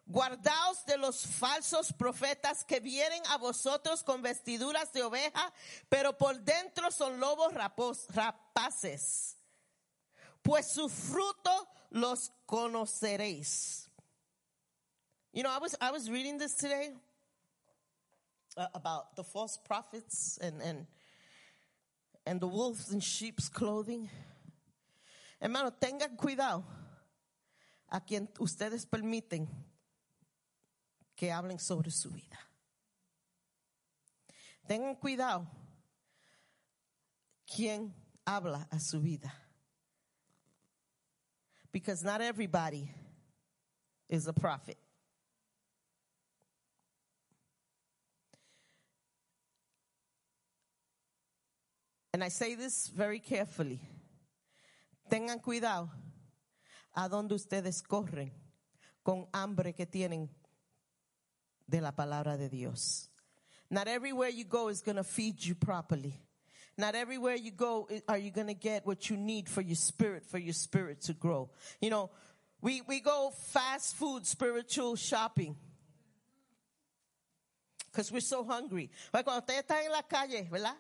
[0.09, 5.53] Guardaos de los falsos profetas que vienen a vosotros con vestiduras de oveja,
[5.89, 9.37] pero por dentro son lobos rapos- rapaces.
[10.43, 13.91] Pues su fruto los conoceréis.
[15.33, 16.95] You know, I was I was reading this today
[18.57, 20.87] uh, about the false prophets and and
[22.27, 24.11] and the wolves in sheep's clothing.
[25.41, 26.65] Hermano, tengan cuidado
[27.91, 29.47] a quien ustedes permiten
[31.17, 32.39] que hablen sobre su vida.
[34.67, 35.47] Tengan cuidado
[37.47, 37.93] quien
[38.27, 39.33] habla a su vida.
[41.71, 42.91] Because not everybody
[44.09, 44.79] is a prophet.
[52.17, 53.79] And I say this very carefully.
[55.11, 55.91] Tengan cuidado
[56.97, 58.31] a donde ustedes corren
[59.05, 60.27] con hambre que tienen
[61.69, 63.11] de la palabra de Dios.
[63.69, 66.19] Not everywhere you go is going to feed you properly.
[66.79, 70.25] Not everywhere you go are you going to get what you need for your spirit,
[70.25, 71.51] for your spirit to grow.
[71.83, 72.11] You know,
[72.63, 75.55] we, we go fast food, spiritual shopping.
[77.93, 78.91] Because we're so hungry.
[79.13, 80.77] Cuando ustedes están en la calle, ¿verdad?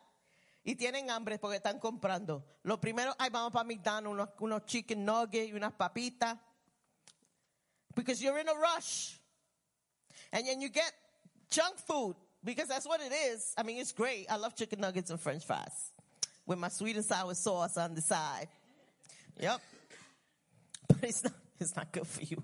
[0.68, 2.44] Y tienen hambre porque están comprando.
[2.64, 6.36] Lo primero, ay, vamos para McDonald's, unos, unos chicken nuggets y unas papitas.
[7.94, 9.16] Because you're in a rush.
[10.32, 10.92] And then you get
[11.50, 13.54] junk food because that's what it is.
[13.56, 14.26] I mean, it's great.
[14.28, 15.92] I love chicken nuggets and french fries
[16.46, 18.48] with my sweet and sour sauce on the side.
[19.38, 19.60] Yep.
[20.88, 22.42] But it's not, it's not good for you.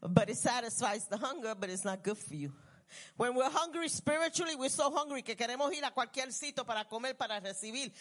[0.00, 2.52] But it satisfies the hunger, but it's not good for you.
[3.16, 7.14] When we're hungry spiritually, we're so hungry que queremos ir a cualquier sitio para comer,
[7.14, 7.92] para recibir.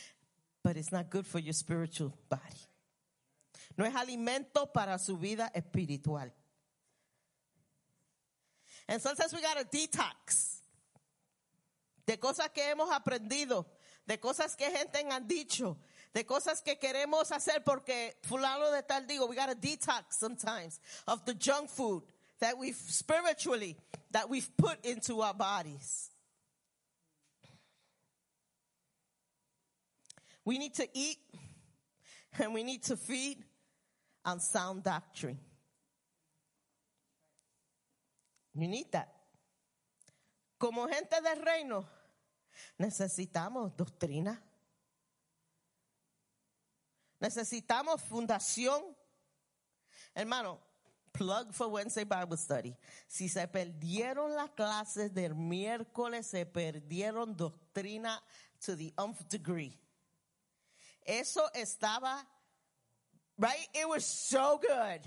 [0.64, 2.68] But it's not good for your spiritual body.
[3.78, 6.32] No es alimento para su vida espiritual.
[8.98, 10.62] Sometimes we gotta detox
[12.06, 13.68] de cosas que hemos aprendido,
[14.08, 15.78] de cosas que gente han dicho,
[16.12, 21.24] de cosas que queremos hacer porque fulano de tal digo, we gotta detox sometimes of
[21.26, 22.04] the junk food
[22.40, 23.78] that we've spiritually,
[24.12, 26.10] that we've put into our bodies.
[30.46, 31.18] We need to eat
[32.40, 33.44] and we need to feed
[34.26, 35.38] on sound doctrine.
[38.56, 39.10] You need that.
[40.60, 41.86] Como gente del reino,
[42.80, 44.38] necesitamos doctrina.
[47.22, 48.82] Necesitamos fundación.
[50.16, 50.60] Hermano,
[51.14, 52.76] plug for Wednesday Bible Study.
[53.08, 58.22] Si se perdieron las clases del miércoles, se perdieron doctrina
[58.62, 59.78] to the nth degree.
[61.06, 62.26] Eso estaba,
[63.38, 63.68] right?
[63.74, 65.02] It was so good.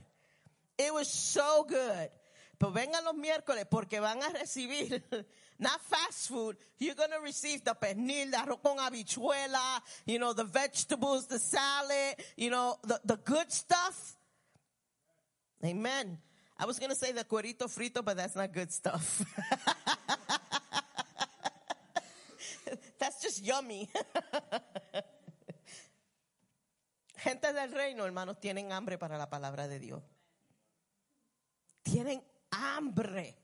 [0.78, 2.10] It was so good.
[2.58, 5.02] Pues vengan los miércoles porque van a recibir,
[5.58, 10.32] not fast food, you're going to receive the pernil, the arroz con habichuela, you know,
[10.32, 14.16] the vegetables, the salad, you know, the, the good stuff.
[15.64, 16.18] Amen.
[16.58, 19.22] I was going to say the cuerito frito, but that's not good stuff.
[22.98, 23.88] that's just yummy.
[27.24, 30.02] Gente del reino, hermanos, tienen hambre para la palabra de Dios.
[31.82, 33.36] Tienen hambre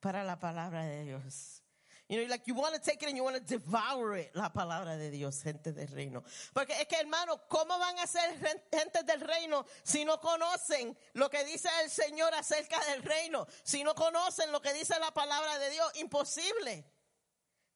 [0.00, 1.62] para la palabra de Dios.
[2.10, 4.48] You know, like you want to take it and you want to devour it, la
[4.48, 6.24] palabra de Dios, gente del reino.
[6.52, 10.96] Porque es que, hermano, ¿cómo van a ser gen- gente del reino si no conocen
[11.14, 13.46] lo que dice el Señor acerca del reino?
[13.62, 16.84] Si no conocen lo que dice la palabra de Dios, imposible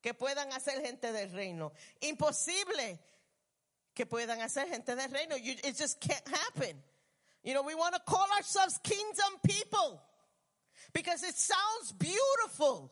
[0.02, 1.72] que puedan hacer gente del reino.
[2.00, 2.98] Imposible
[3.94, 5.36] que puedan hacer gente del reino.
[5.36, 6.82] You, it just can't happen.
[7.44, 10.02] You know, we want to call ourselves kingdom people
[10.92, 12.90] because it sounds beautiful.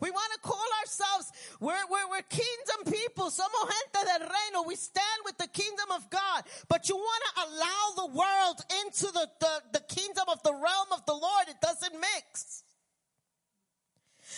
[0.00, 3.30] We want to call ourselves, we're, we're, we're kingdom people.
[3.30, 4.62] Somos gente del reino.
[4.66, 6.44] We stand with the kingdom of God.
[6.68, 10.92] But you want to allow the world into the, the, the kingdom of the realm
[10.92, 11.48] of the Lord.
[11.48, 12.64] It doesn't mix.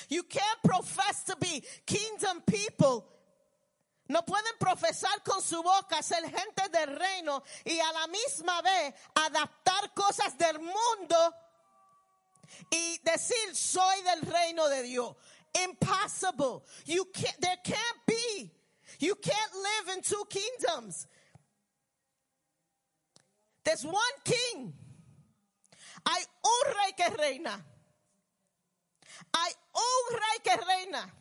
[0.09, 3.07] You can't profess to be kingdom people
[4.07, 8.95] no pueden profesar con su boca ser gente del reino y a la misma vez
[9.15, 11.35] adaptar cosas del mundo
[12.71, 15.16] y decir soy del reino de Dios.
[15.62, 16.64] Impossible.
[16.86, 18.51] You can't, there can't be.
[19.01, 21.06] You can't live in two kingdoms.
[23.64, 24.74] There's one king.
[26.06, 27.64] Hay un rey que reina.
[29.35, 31.12] Hay un rey que reina.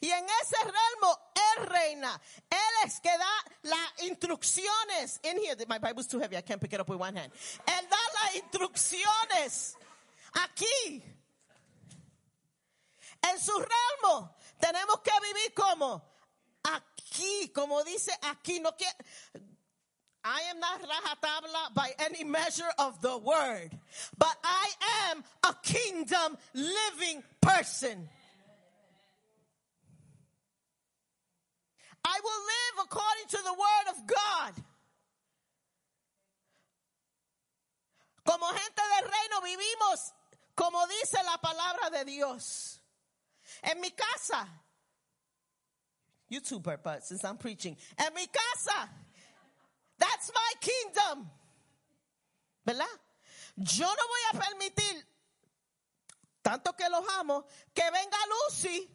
[0.00, 2.20] Y en ese realmo, Él reina.
[2.50, 5.20] Él es que da las instrucciones.
[5.22, 6.36] In here, my Bible's too heavy.
[6.36, 7.32] I can't pick it up with one hand.
[7.66, 9.76] Él da las instrucciones.
[10.34, 11.02] Aquí.
[13.28, 14.34] En su realmo.
[14.58, 16.02] Tenemos que vivir como
[16.62, 17.48] aquí.
[17.54, 18.60] Como dice aquí.
[18.60, 18.94] No quiere,
[20.24, 23.70] I am not rajatabla by any measure of the word,
[24.18, 24.68] but I
[25.10, 28.08] am a kingdom living person.
[32.04, 34.64] I will live according to the word of God.
[38.24, 40.12] Como gente del reino vivimos
[40.54, 42.79] como dice la palabra de Dios.
[43.62, 44.48] En mi casa,
[46.28, 48.88] you too, Bert, but since I'm preaching, en mi casa,
[49.98, 51.30] that's my kingdom.
[52.64, 52.86] ¿Verdad?
[53.56, 55.02] Yo no voy a permitir,
[56.42, 58.88] tanto que los amo, que venga Lucy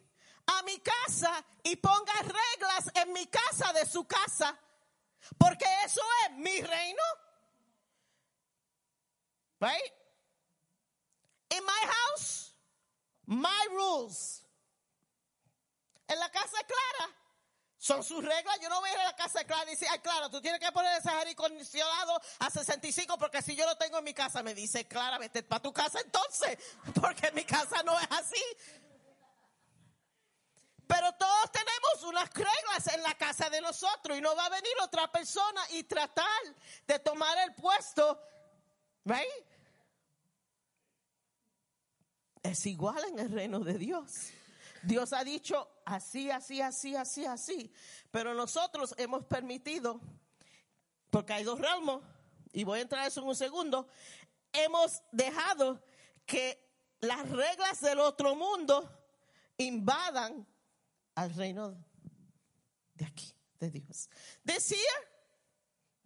[0.46, 4.56] a mi casa y ponga reglas en mi casa de su casa,
[5.38, 7.02] porque eso es mi reino.
[9.60, 9.92] Right?
[11.50, 12.52] In my house,
[13.26, 14.45] my rules.
[16.08, 17.14] En la casa Clara,
[17.78, 18.58] son sus reglas.
[18.60, 20.60] Yo no voy a ir a la casa Clara y decir, ay, Clara, tú tienes
[20.60, 24.42] que poner ese aire acondicionado a 65 porque si yo lo tengo en mi casa,
[24.42, 26.58] me dice, Clara, vete para tu casa entonces,
[27.00, 28.42] porque mi casa no es así.
[30.86, 34.72] Pero todos tenemos unas reglas en la casa de nosotros y no va a venir
[34.82, 36.26] otra persona y tratar
[36.86, 38.20] de tomar el puesto,
[39.04, 39.26] right?
[42.42, 44.12] Es igual en el reino de Dios.
[44.86, 47.72] Dios ha dicho así, así, así, así, así.
[48.10, 50.00] Pero nosotros hemos permitido,
[51.10, 52.02] porque hay dos ramos,
[52.52, 53.88] y voy a entrar eso en un segundo,
[54.52, 55.82] hemos dejado
[56.24, 56.64] que
[57.00, 58.88] las reglas del otro mundo
[59.58, 60.46] invadan
[61.14, 61.76] al reino
[62.94, 64.08] de aquí, de Dios.
[64.44, 65.08] This here,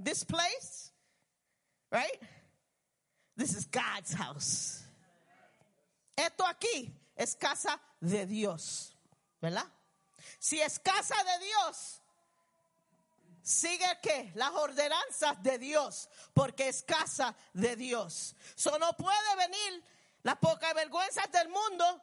[0.03, 0.91] this place,
[1.91, 2.21] right?
[3.37, 4.85] This is God's house.
[6.17, 8.97] Esto aquí es casa de Dios,
[9.41, 9.67] ¿verdad?
[10.39, 12.03] Si es casa de Dios,
[13.43, 18.35] sigue que las ordenanzas de Dios, porque es casa de Dios.
[18.55, 19.85] So no puede venir
[20.23, 22.03] las pocas vergüenzas del mundo,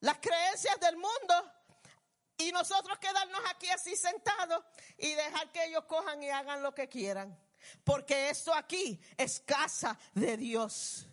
[0.00, 1.52] las creencias del mundo,
[2.36, 4.64] y nosotros quedarnos aquí así sentados
[4.96, 7.36] y dejar que ellos cojan y hagan lo que quieran.
[7.84, 11.06] Porque esto aquí es casa de Dios.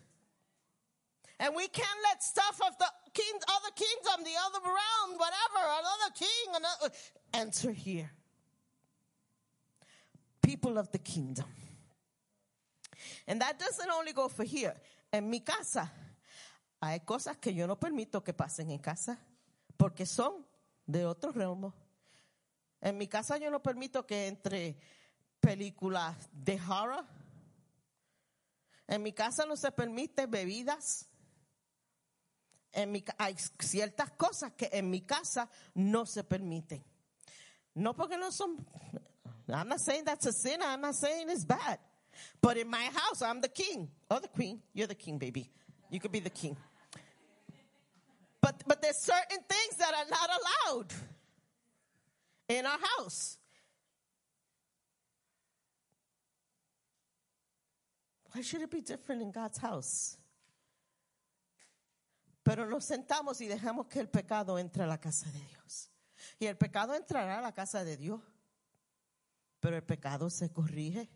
[1.38, 6.14] And we can't let stuff of the king, other kingdom, the other realm, whatever, another
[6.14, 6.94] king, another,
[7.34, 8.10] enter here.
[10.42, 11.46] People of the kingdom.
[13.26, 14.74] And that doesn't only go for here.
[15.12, 15.90] En mi casa
[16.80, 19.18] hay cosas que yo no permito que pasen en casa
[19.76, 20.44] porque son
[20.86, 21.74] de otro realmo.
[22.80, 24.78] En mi casa yo no permito que entre
[25.40, 27.04] películas de horror.
[28.86, 31.08] En mi casa no se permite bebidas.
[32.76, 36.84] En mi, hay ciertas cosas que en mi casa no se permiten.
[37.74, 38.66] No porque no son.
[39.48, 40.60] I'm not saying that's a sin.
[40.62, 41.78] I'm not saying it's bad.
[42.40, 44.60] But in my house, I'm the king or the queen.
[44.74, 45.50] You're the king, baby.
[45.90, 46.54] You could be the king.
[48.42, 50.92] But but there's certain things that are not allowed
[52.48, 53.38] in our house.
[58.32, 60.18] Why should it be different in God's house?
[62.46, 65.90] Pero nos sentamos y dejamos que el pecado entre a la casa de Dios.
[66.38, 68.20] Y el pecado entrará a la casa de Dios.
[69.58, 71.08] Pero el pecado se corrige.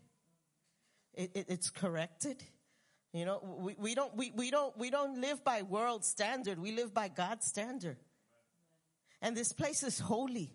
[1.13, 2.43] It- it- it's corrected.
[3.13, 6.59] You know, we, we don't we, we don't we don't live by world standard.
[6.59, 7.97] We live by God's standard.
[9.21, 10.51] And this place is holy.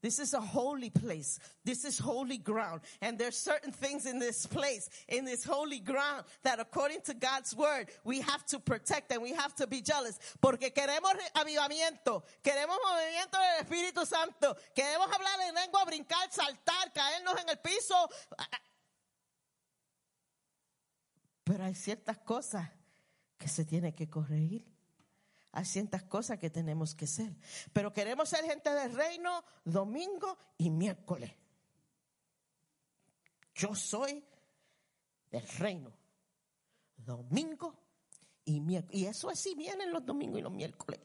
[0.00, 1.40] This is a holy place.
[1.64, 2.82] This is holy ground.
[3.00, 7.54] And there's certain things in this place, in this holy ground, that according to God's
[7.56, 10.18] word, we have to protect and we have to be jealous.
[10.40, 16.92] Porque queremos re- avivamiento, queremos movimiento del Espíritu Santo, queremos hablar en lengua, brincar, saltar,
[16.94, 18.08] caernos en el piso.
[21.44, 22.68] Pero hay ciertas cosas
[23.38, 24.77] que se tienen que corregir.
[25.52, 27.34] Hay ciertas cosas que tenemos que ser.
[27.72, 31.32] Pero queremos ser gente del reino domingo y miércoles.
[33.54, 34.24] Yo soy
[35.30, 35.92] del reino
[36.96, 37.74] domingo
[38.44, 39.00] y miércoles.
[39.00, 41.00] Y eso así vienen los domingos y los miércoles.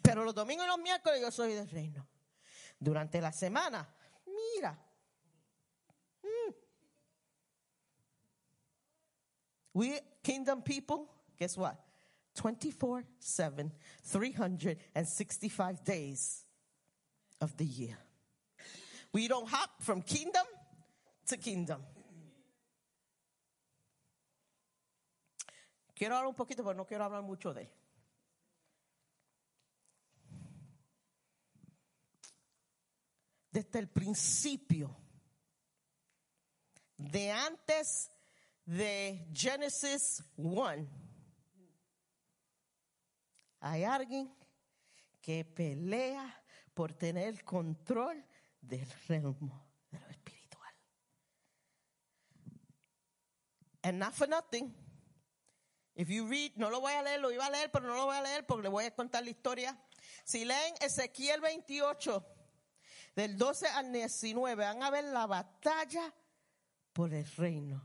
[0.00, 2.06] Pero los domingos y los miércoles yo soy del reino.
[2.78, 3.92] Durante la semana,
[4.26, 4.78] mira.
[6.22, 6.54] mm.
[9.74, 11.76] We kingdom people, guess what?
[12.34, 16.44] 24 7, 365 days
[17.40, 17.96] of the year.
[19.12, 20.46] We don't hop from kingdom
[21.28, 21.80] to kingdom.
[25.94, 27.68] Quiero hablar un poquito, pero no quiero hablar mucho de él.
[33.52, 34.96] Desde el principio,
[36.96, 38.10] de antes
[38.66, 40.88] de Genesis 1,
[43.64, 44.30] hay alguien
[45.22, 48.22] que pelea por tener control
[48.60, 49.32] del reino
[49.90, 50.74] de lo espiritual.
[53.82, 54.74] And not for nothing.
[55.94, 58.04] If you read, no lo voy a leer, lo iba a leer, pero no lo
[58.04, 59.78] voy a leer porque le voy a contar la historia.
[60.24, 62.22] Si leen Ezequiel 28,
[63.16, 66.12] del 12 al 19, van a ver la batalla
[66.92, 67.80] por el reino.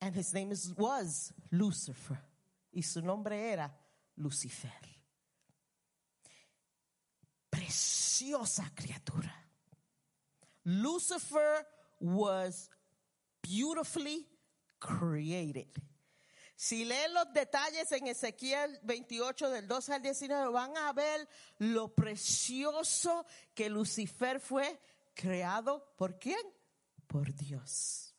[0.00, 2.18] And his name is, was Lucifer.
[2.72, 3.74] Y su nombre era
[4.16, 4.72] Lucifer.
[7.50, 9.34] Preciosa criatura.
[10.64, 11.66] Lucifer
[12.00, 12.70] was
[13.42, 14.26] beautifully
[14.78, 15.68] created.
[16.56, 21.28] Si leen los detalles en Ezequiel 28 del 12 al 19 van a ver
[21.58, 23.24] lo precioso
[23.54, 24.80] que Lucifer fue
[25.14, 26.40] creado por quién?
[27.06, 28.12] Por Dios.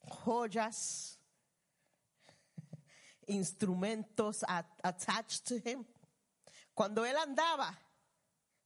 [0.00, 1.20] Joyas,
[3.28, 4.44] instrumentos
[4.82, 5.84] attached to him.
[6.74, 7.78] Cuando él andaba,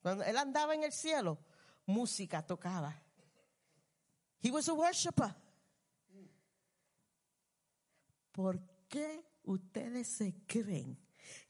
[0.03, 1.39] cuando él andaba en el cielo,
[1.87, 2.95] música tocaba.
[4.41, 5.35] He was a worshiper.
[8.33, 10.97] ¿Por qué ustedes se creen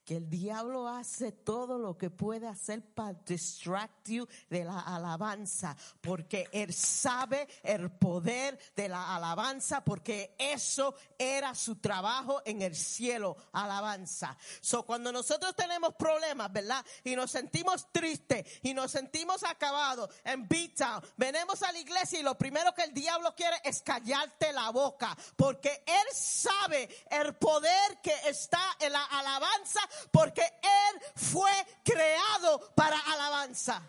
[0.09, 5.76] que el diablo hace todo lo que puede hacer para distract de la alabanza?
[6.01, 12.74] Porque él sabe el poder de la alabanza, porque eso era su trabajo en el
[12.74, 14.35] cielo, alabanza.
[14.62, 16.82] So cuando nosotros tenemos problemas, ¿verdad?
[17.05, 22.20] Y nos sentimos tristes y nos sentimos acabados en beat down, venimos a la iglesia
[22.20, 27.35] y lo primero que el diablo quiere es callarte la boca, porque él sabe el
[27.35, 29.80] poder que está en la alabanza,
[30.12, 31.50] porque él fue
[31.84, 33.80] creado para alabanza.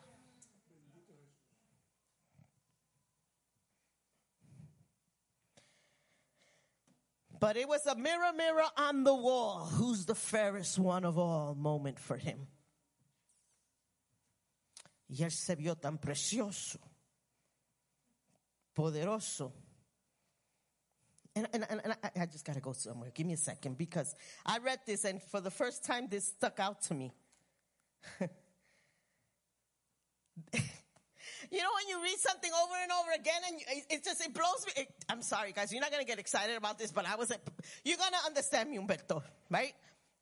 [7.40, 9.60] But it was a mirror, mirror on the wall.
[9.60, 12.48] Who's the fairest one of all moment for him?
[15.10, 16.78] Y él se vio tan precioso,
[18.76, 19.54] poderoso.
[21.36, 23.12] And, and, and, I, I just got to go somewhere.
[23.14, 24.16] Give me a second because
[24.46, 27.14] I read this and for the first time this stuck out to me.
[31.52, 34.34] You know when you read something over and over again and you, it, just it
[34.34, 34.84] blows me.
[34.84, 35.72] It, I'm sorry, guys.
[35.72, 37.32] You're not gonna get excited about this, but I was.
[37.84, 39.74] You're gonna understand me, Humberto, right?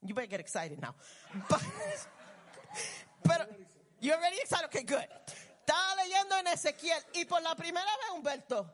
[0.05, 0.95] You better get excited now.
[1.49, 1.61] But,
[3.23, 3.45] pero
[3.99, 4.65] you're already excited.
[4.67, 5.05] Okay, good.
[5.67, 8.65] Estaba leyendo en Ezequiel y por la primera vez, Humberto,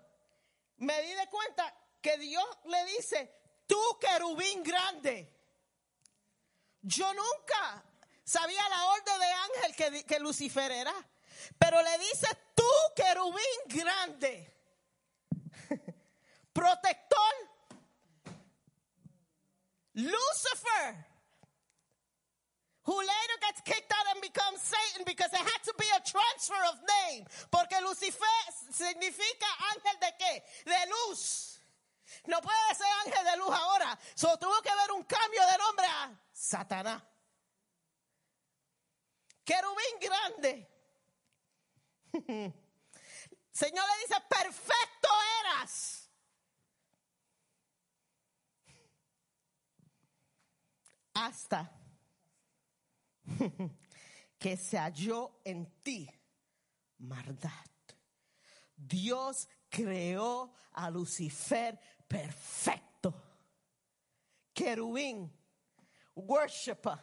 [0.77, 1.73] me di de cuenta
[2.03, 3.33] que Dios le dice,
[3.65, 5.33] tú querubín grande.
[6.81, 7.83] Yo nunca
[8.25, 10.93] sabía la orden de ángel que, que Lucifer era.
[11.57, 14.53] Pero le dice, tú querubín grande,
[16.53, 17.33] protector,
[19.95, 21.05] Lucifer,
[22.83, 26.61] who later gets kicked out and becomes Satan because there had to be a transfer
[26.69, 27.25] of name.
[27.49, 28.39] Porque Lucifer
[28.71, 30.43] significa ángel de qué?
[30.65, 31.52] De luz.
[32.25, 33.97] No puede ser ángel de luz ahora.
[34.15, 37.03] So tuvo que haber un cambio de nombre a Satanás.
[39.43, 40.69] Querubín grande.
[43.51, 45.09] Señor le dice, perfecto
[45.41, 46.09] eras.
[51.13, 51.71] Hasta
[54.39, 56.09] que se halló en ti
[56.97, 57.51] maldad.
[58.75, 61.79] Dios creó a Lucifer
[62.13, 63.11] perfecto.
[64.53, 65.31] Querubín,
[66.13, 66.99] worshiper.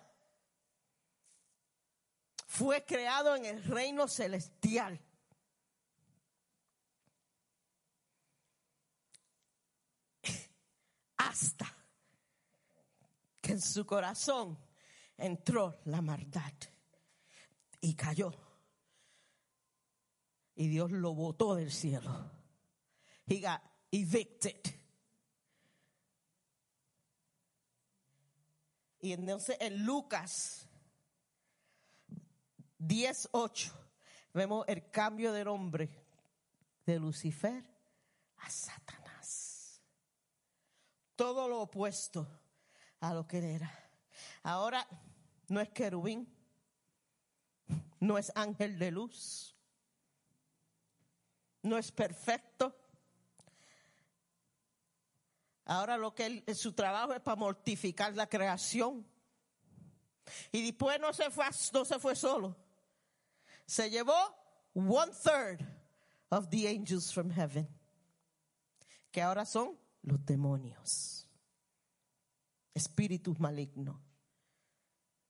[2.46, 5.00] Fue creado en el reino celestial.
[11.16, 11.66] Hasta
[13.40, 14.56] que en su corazón
[15.16, 16.52] entró la maldad
[17.80, 18.32] y cayó.
[20.54, 22.30] Y Dios lo botó del cielo.
[23.26, 23.60] He got
[23.90, 24.79] evicted.
[29.00, 30.66] Y entonces en Lucas
[32.78, 33.72] 10:8
[34.32, 35.88] vemos el cambio de nombre
[36.86, 37.64] de Lucifer
[38.38, 39.80] a Satanás.
[41.16, 42.26] todo lo opuesto
[43.00, 43.90] a lo que él era.
[44.42, 44.88] Ahora
[45.48, 46.26] no es querubín,
[47.98, 49.54] no es ángel de luz,
[51.62, 52.74] no es perfecto.
[55.70, 59.06] Ahora lo que él, su trabajo es para mortificar la creación.
[60.50, 62.56] Y después no se fue, no se fue solo.
[63.66, 64.16] Se llevó
[64.74, 65.64] one third
[66.30, 67.68] of the angels from heaven.
[69.12, 71.28] Que ahora son los demonios.
[72.74, 73.94] Espíritus malignos.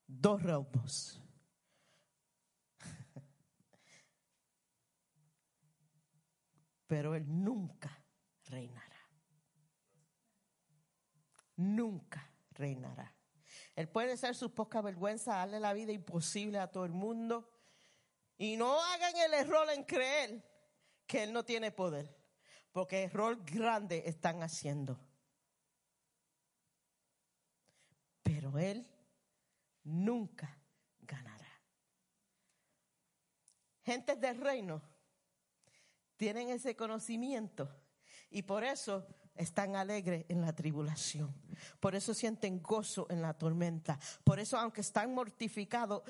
[0.07, 1.21] Dos reinos.
[6.87, 8.03] Pero él nunca
[8.47, 8.90] reinará.
[11.61, 13.15] Nunca reinará.
[13.77, 17.53] Él puede ser su poca vergüenza, darle la vida imposible a todo el mundo.
[18.39, 20.43] Y no hagan el error en creer
[21.07, 22.17] que Él no tiene poder.
[22.73, 24.99] Porque error grande están haciendo.
[28.23, 28.91] Pero Él
[29.85, 30.59] nunca
[31.01, 31.61] ganará.
[33.83, 34.81] Gentes del reino
[36.17, 37.69] tienen ese conocimiento
[38.31, 39.07] y por eso
[39.41, 41.35] están alegres en la tribulación.
[41.81, 43.99] Por eso sienten gozo en la tormenta.
[44.23, 46.03] Por eso, aunque están mortificados,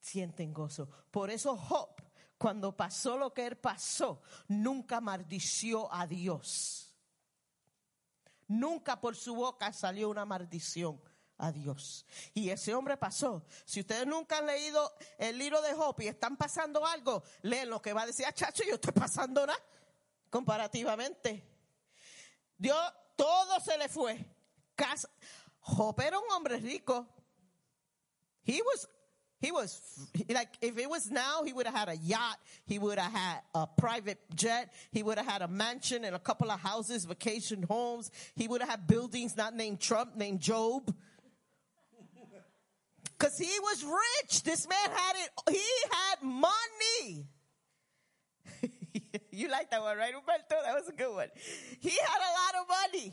[0.00, 0.88] sienten gozo.
[1.10, 1.90] Por eso Job,
[2.38, 6.94] cuando pasó lo que él pasó, nunca maldició a Dios.
[8.46, 11.00] Nunca por su boca salió una maldición
[11.38, 12.06] a Dios.
[12.34, 13.44] Y ese hombre pasó.
[13.64, 17.82] Si ustedes nunca han leído el libro de Job y están pasando algo, leen lo
[17.82, 19.58] que va a decir, ah, chacho, yo estoy pasando nada
[20.30, 21.49] comparativamente.
[22.60, 22.76] Dios,
[23.16, 24.18] todo se le fue.
[24.76, 25.08] Casa.
[25.62, 27.06] Job era un hombre rico.
[28.42, 28.86] He was,
[29.40, 29.80] he was,
[30.28, 32.38] like, if it was now, he would have had a yacht.
[32.66, 34.72] He would have had a private jet.
[34.90, 38.10] He would have had a mansion and a couple of houses, vacation homes.
[38.34, 40.94] He would have had buildings not named Trump, named Job.
[43.18, 44.42] Cause he was rich.
[44.44, 45.30] This man had it.
[45.50, 45.62] He
[45.92, 47.26] had money.
[49.40, 50.62] you like that one, right, Humberto?
[50.62, 51.28] That was a good one.
[51.80, 53.12] He had a lot of money.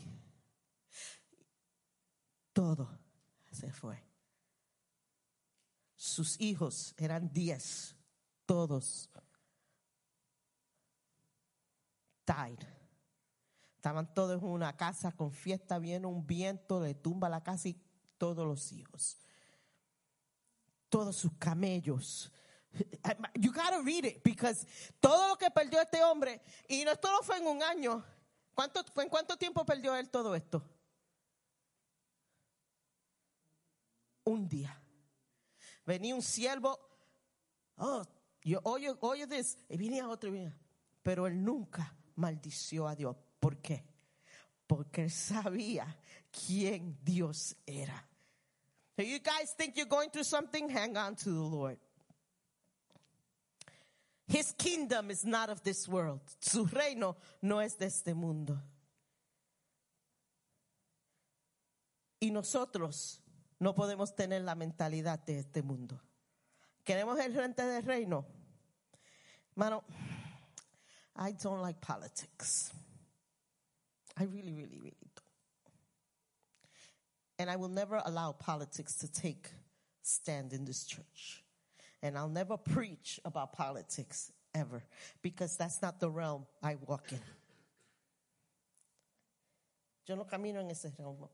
[2.54, 2.88] Todo
[3.50, 3.96] se fue.
[5.96, 7.94] Sus hijos eran diez,
[8.46, 9.08] todos
[12.26, 12.66] died.
[13.76, 17.80] Estaban todos en una casa con fiesta, viene un viento, le tumba la casa y
[18.18, 19.16] todos los hijos.
[20.88, 22.32] Todos sus camellos,
[23.38, 24.66] You gotta read it because
[25.00, 28.04] todo lo que perdió este hombre, y no esto no fue en un año.
[28.54, 30.62] ¿Cuánto, ¿En cuánto tiempo perdió él todo esto?
[34.24, 34.80] Un día.
[35.86, 36.78] Venía un siervo,
[37.76, 38.04] oh,
[38.42, 40.30] yo oye, oye this, y venía otro,
[41.02, 43.16] pero él nunca maldició a Dios.
[43.40, 43.84] ¿Por qué?
[44.66, 45.98] Porque sabía
[46.30, 48.06] quién Dios era.
[48.96, 50.68] So you guys think you're going through something?
[50.68, 51.78] Hang on to the Lord.
[54.28, 56.20] His kingdom is not of this world.
[56.40, 58.58] Su reino no es de este mundo.
[62.20, 63.20] Y nosotros
[63.58, 65.98] no podemos tener la mentalidad de este mundo.
[66.84, 68.26] ¿Queremos el frente del reino?
[69.56, 69.82] Mano,
[71.16, 72.70] I don't like politics.
[74.16, 75.22] I really, really, really don't.
[77.38, 79.48] And I will never allow politics to take
[80.02, 81.44] stand in this church.
[82.02, 84.82] And I'll never preach about politics ever
[85.22, 87.20] because that's not the realm I walk in.
[90.06, 91.28] Yo no camino en ese realm.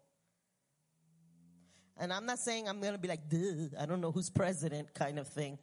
[1.97, 4.93] And I'm not saying I'm going to be like, Duh, I don't know who's president
[4.95, 5.59] kind of thing.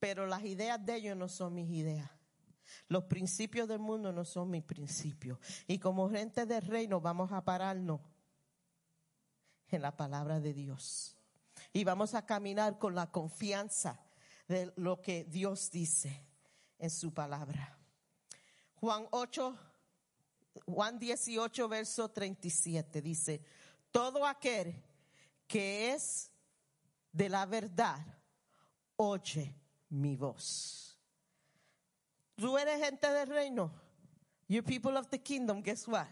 [0.00, 2.08] Pero las ideas de ellos no son mis ideas.
[2.88, 5.38] Los principios del mundo no son mis principios.
[5.68, 8.00] Y como gente del reino vamos a pararnos
[9.68, 11.15] en la palabra de Dios
[11.76, 14.00] y vamos a caminar con la confianza
[14.48, 16.24] de lo que Dios dice
[16.78, 17.78] en su palabra.
[18.76, 19.58] Juan 8,
[20.64, 23.42] Juan 18, verso 37 dice,
[23.90, 24.82] todo aquel
[25.46, 26.30] que es
[27.12, 28.00] de la verdad,
[28.96, 29.54] oye
[29.90, 30.98] mi voz.
[32.36, 33.70] Tú eres gente del reino.
[34.48, 36.08] You people of the kingdom, guess what?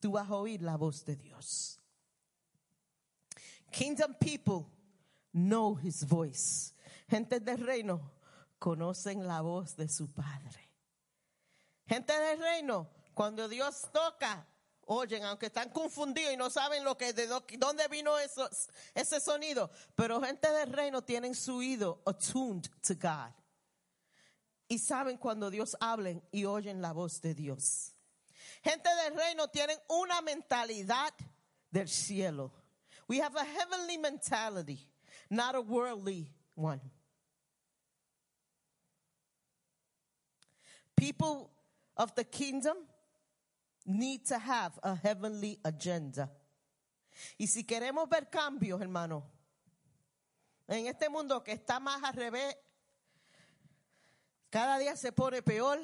[0.00, 1.79] Tú vas a oír la voz de Dios.
[3.70, 4.66] Kingdom people
[5.32, 6.72] know his voice.
[7.08, 8.00] Gente del reino
[8.58, 10.68] conocen la voz de su padre.
[11.86, 14.46] Gente del reino, cuando Dios toca,
[14.86, 20.20] oyen, aunque están confundidos y no saben lo que de dónde vino ese sonido, pero
[20.20, 23.32] gente del reino tienen su oído attuned to God.
[24.68, 27.92] Y saben cuando Dios habla y oyen la voz de Dios.
[28.62, 31.12] Gente del reino tienen una mentalidad
[31.70, 32.52] del cielo.
[33.10, 34.78] We have a heavenly mentality,
[35.28, 36.80] not a worldly one.
[40.94, 41.50] People
[41.96, 42.76] of the kingdom
[43.84, 46.30] need to have a heavenly agenda.
[47.36, 49.24] Y si queremos ver cambios, hermano,
[50.68, 52.54] en este mundo que está más al revés,
[54.50, 55.80] cada día se pone peor.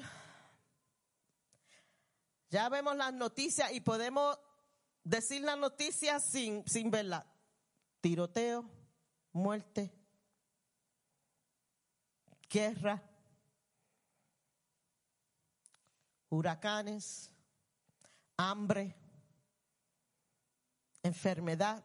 [2.51, 4.39] Ya vemos las noticias y podemos
[5.07, 7.25] decir las noticias sin, sin verlas.
[8.01, 8.69] Tiroteo,
[9.33, 9.93] muerte,
[12.51, 13.03] guerra,
[16.29, 17.31] huracanes,
[18.37, 18.97] hambre,
[21.05, 21.85] enfermedad,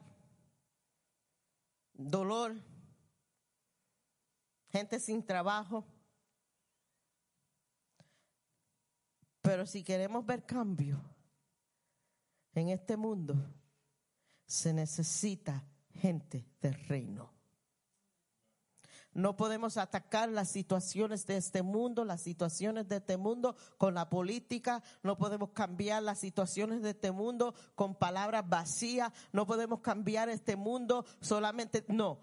[1.93, 2.55] dolor,
[4.71, 5.85] gente sin trabajo.
[9.41, 11.10] Pero si queremos ver cambio
[12.53, 13.35] en este mundo,
[14.45, 17.31] se necesita gente del reino.
[19.13, 24.09] No podemos atacar las situaciones de este mundo, las situaciones de este mundo con la
[24.09, 24.81] política.
[25.03, 29.11] No podemos cambiar las situaciones de este mundo con palabras vacías.
[29.33, 32.21] No podemos cambiar este mundo solamente, no,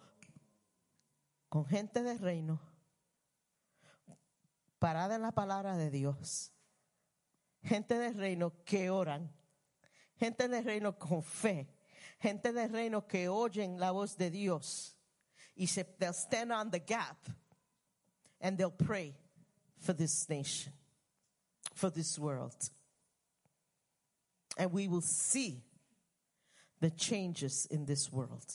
[1.51, 2.59] con gente de reino.
[4.79, 6.53] Parada en la palabra de Dios.
[7.63, 9.38] Gente de reino que oran.
[10.19, 11.69] Gente de reino con fe.
[12.21, 14.97] Gente de reino que oyen la voz de Dios
[15.59, 17.29] y se, they'll stand on the gap
[18.41, 19.15] and they'll pray
[19.79, 20.73] for this nation,
[21.75, 22.71] for this world.
[24.57, 25.63] And we will see
[26.81, 28.47] the changes in this world.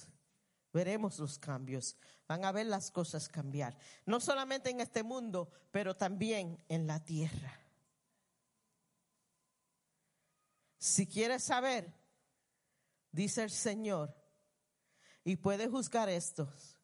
[0.74, 1.96] Veremos los cambios.
[2.28, 3.74] Van a ver las cosas cambiar.
[4.08, 7.63] No solamente en este mundo, pero también en la tierra.
[10.84, 11.94] Si quieres saber,
[13.10, 14.14] dice el Señor,
[15.24, 16.78] y puede juzgar estos,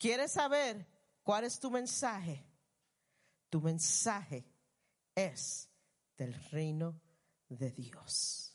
[0.00, 0.84] ¿Quieres saber
[1.22, 2.44] cuál es tu mensaje?
[3.50, 4.44] Tu mensaje
[5.14, 5.68] es
[6.18, 7.00] del reino
[7.48, 8.50] de Dios.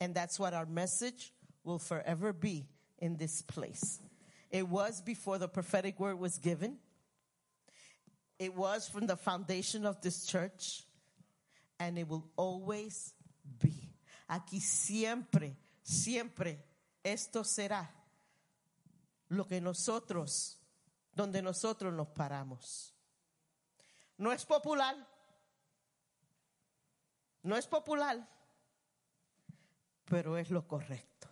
[0.00, 1.34] And that's what our message
[1.64, 2.66] will forever be
[2.96, 4.00] in this place.
[4.50, 6.78] It was before the prophetic word was given.
[8.38, 10.84] It was from the foundation of this church.
[11.78, 13.12] And it will always
[14.26, 16.64] Aquí siempre, siempre
[17.02, 17.94] esto será
[19.28, 20.58] lo que nosotros,
[21.12, 22.94] donde nosotros nos paramos.
[24.16, 24.96] No es popular,
[27.42, 28.26] no es popular,
[30.06, 31.28] pero es lo correcto.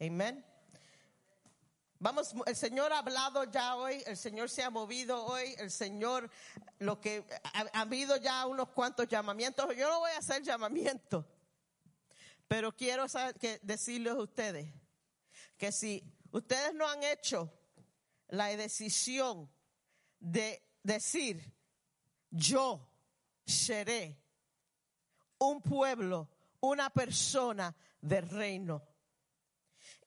[0.00, 0.44] Amén.
[2.00, 6.30] Vamos, el Señor ha hablado ya hoy, el Señor se ha movido hoy, el Señor,
[6.78, 9.66] lo que ha, ha habido ya unos cuantos llamamientos.
[9.76, 11.26] Yo no voy a hacer llamamiento,
[12.46, 14.72] pero quiero saber, que, decirles a ustedes
[15.56, 17.50] que si Ustedes no han hecho
[18.28, 19.50] la decisión
[20.20, 21.54] de decir,
[22.30, 22.86] yo
[23.46, 24.20] seré
[25.38, 26.28] un pueblo,
[26.60, 28.82] una persona del reino.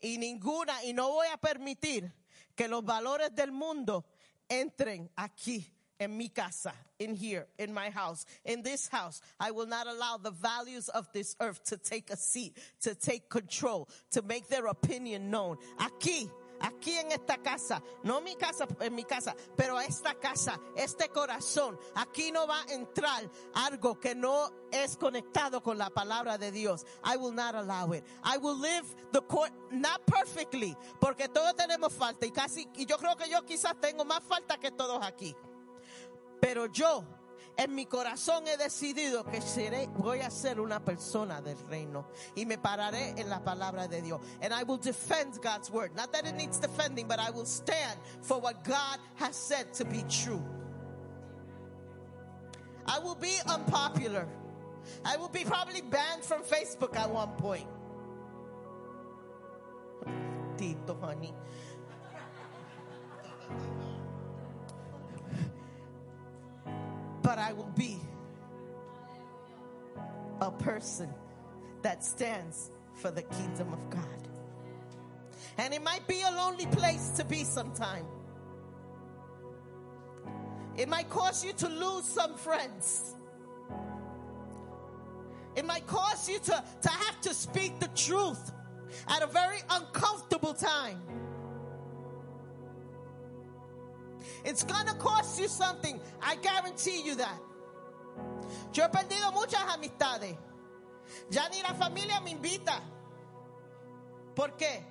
[0.01, 2.11] Y ninguna, y no voy a permitir
[2.55, 4.05] que los valores del mundo
[4.49, 5.65] entren aquí
[5.99, 9.21] en mi casa, in here, in my house, in this house.
[9.39, 13.29] I will not allow the values of this earth to take a seat, to take
[13.29, 15.57] control, to make their opinion known.
[15.79, 16.27] Aquí,
[16.61, 21.77] aquí en esta casa, no mi casa, en mi casa, pero esta casa, este corazón,
[21.95, 26.85] aquí no va a entrar algo que no es conectado con la palabra de Dios.
[27.03, 28.05] I will not allow it.
[28.23, 32.97] I will live the court, not perfectly, porque todos tenemos falta y casi, y yo
[32.97, 35.35] creo que yo quizás tengo más falta que todos aquí.
[36.39, 37.03] Pero yo
[37.61, 42.45] en mi corazón he decidido que seré, voy a ser una persona del reino y
[42.45, 44.19] me pararé en la palabra de Dios.
[44.41, 45.95] And I will defend God's word.
[45.95, 49.85] Not that it needs defending, but I will stand for what God has said to
[49.85, 50.41] be true.
[52.87, 54.27] I will be unpopular.
[55.05, 57.67] I will be probably banned from Facebook at one point.
[60.57, 61.33] Tito, honey.
[67.31, 67.97] But I will be
[70.41, 71.07] a person
[71.81, 74.27] that stands for the kingdom of God.
[75.57, 78.05] And it might be a lonely place to be sometime.
[80.75, 83.15] It might cause you to lose some friends.
[85.55, 88.51] It might cause you to, to have to speak the truth
[89.07, 91.01] at a very uncomfortable time.
[94.43, 95.99] It's gonna cost you something.
[96.21, 97.39] I guarantee you that.
[98.73, 100.37] Yo he perdido muchas amistades.
[101.29, 102.81] Ya ni la familia me invita.
[104.35, 104.83] ¿Por qué?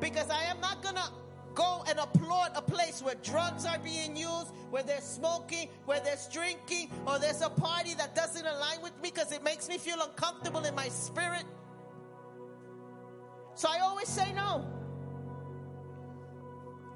[0.00, 1.10] Because I am not gonna
[1.54, 6.28] go and applaud a place where drugs are being used, where there's smoking, where there's
[6.28, 10.00] drinking, or there's a party that doesn't align with me because it makes me feel
[10.00, 11.44] uncomfortable in my spirit.
[13.54, 14.66] So I always say no.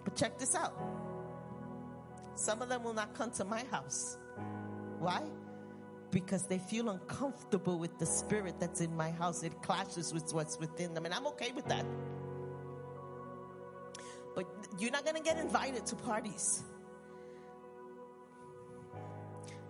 [0.05, 0.77] But check this out.
[2.39, 4.17] Some of them will not come to my house.
[5.01, 5.23] Why?
[6.13, 9.43] Because they feel uncomfortable with the spirit that's in my house.
[9.43, 11.05] It clashes with what's within them.
[11.05, 11.85] And I'm okay with that.
[14.37, 14.47] But
[14.79, 16.63] you're not going to get invited to parties.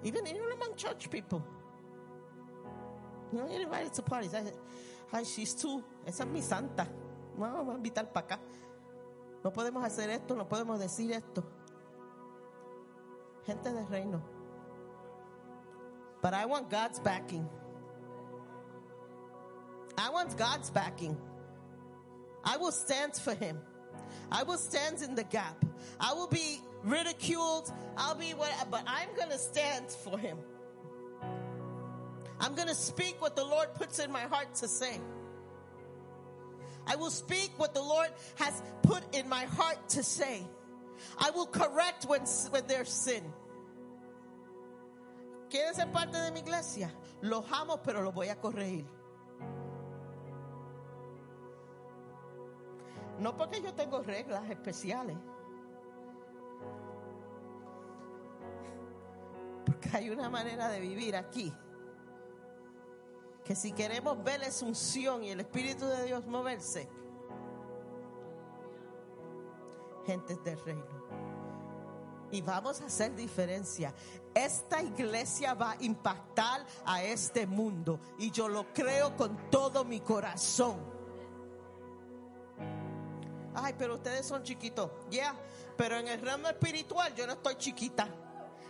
[0.05, 1.43] Even, even among church people.
[3.33, 4.35] You don't get invited to parties.
[4.35, 4.45] I,
[5.15, 5.83] ay, she's too.
[6.07, 6.87] Esa es mi santa.
[7.39, 8.39] No, vamos a invitar para acá.
[9.43, 11.58] No podemos hacer esto, no podemos decir esto.
[13.49, 14.23] Gente del reino.
[16.21, 17.49] But I want God's backing.
[19.97, 21.17] I want God's backing.
[22.45, 23.59] I will stand for him.
[24.31, 25.65] I will stand in the gap.
[25.99, 27.73] I will be ridiculed.
[27.97, 30.37] I'll be what, but I'm going to stand for him.
[32.41, 35.01] I'm going to speak what the Lord puts in my heart to say.
[36.87, 40.47] I will speak what the Lord has put in my heart to say.
[41.19, 43.23] I will correct when, when there's sin.
[45.49, 46.93] ¿Quieren ser parte de mi iglesia?
[47.23, 48.87] Los amo, pero los voy a corregir.
[53.19, 55.17] No porque yo tengo reglas especiales.
[59.65, 61.53] Porque hay una manera de vivir aquí.
[63.45, 66.89] Que si queremos ver la unción y el Espíritu de Dios moverse,
[70.09, 70.87] gentes del reino.
[72.31, 73.93] Y vamos a hacer diferencia.
[74.35, 78.01] Esta iglesia va a impactar a este mundo.
[78.19, 80.79] Y yo lo creo con todo mi corazón.
[83.55, 84.91] Ay, pero ustedes son chiquitos.
[85.11, 85.35] Ya,
[85.77, 88.09] pero en el ramo espiritual yo no estoy chiquita.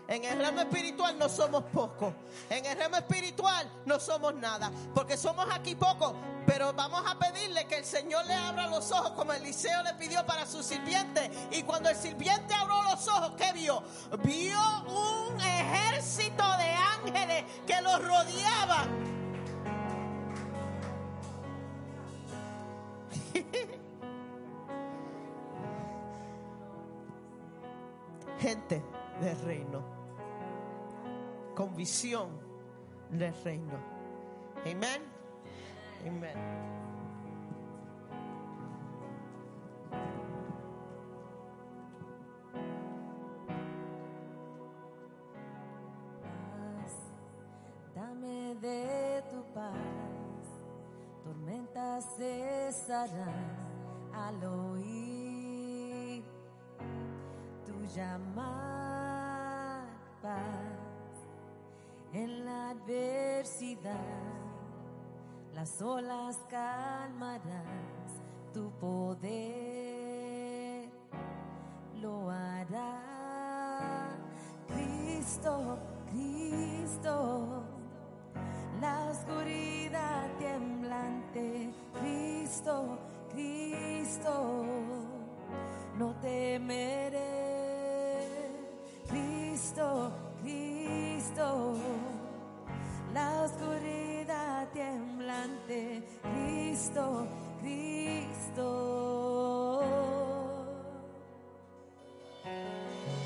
[0.08, 2.14] En el ramo espiritual no somos pocos.
[2.48, 4.72] En el ramo espiritual no somos nada.
[4.94, 6.14] Porque somos aquí pocos.
[6.46, 10.24] Pero vamos a pedirle que el Señor le abra los ojos como Eliseo le pidió
[10.24, 11.30] para su sirviente.
[11.50, 13.82] Y cuando el sirviente abrió los ojos, ¿qué vio?
[14.24, 18.88] Vio un ejército de ángeles que los rodeaban.
[28.40, 28.82] Gente
[29.20, 29.97] del reino.
[31.58, 32.28] Con visión
[33.10, 33.74] del reino.
[34.60, 35.02] Amén.
[47.92, 49.74] Dame de tu paz,
[51.24, 53.56] tormentas cesarán
[54.14, 56.22] al oír
[57.66, 58.87] tu llamar,
[62.18, 63.94] en la adversidad,
[65.54, 68.20] las olas calmarás,
[68.52, 70.08] tu poder.
[72.00, 73.08] Lo hará.
[74.66, 75.78] Cristo,
[76.10, 77.62] Cristo,
[78.80, 82.98] la oscuridad temblante, Cristo,
[83.30, 84.64] Cristo,
[85.96, 87.27] no temeré,
[93.18, 97.26] la oscuridad temblante, Cristo,
[97.60, 98.66] Cristo.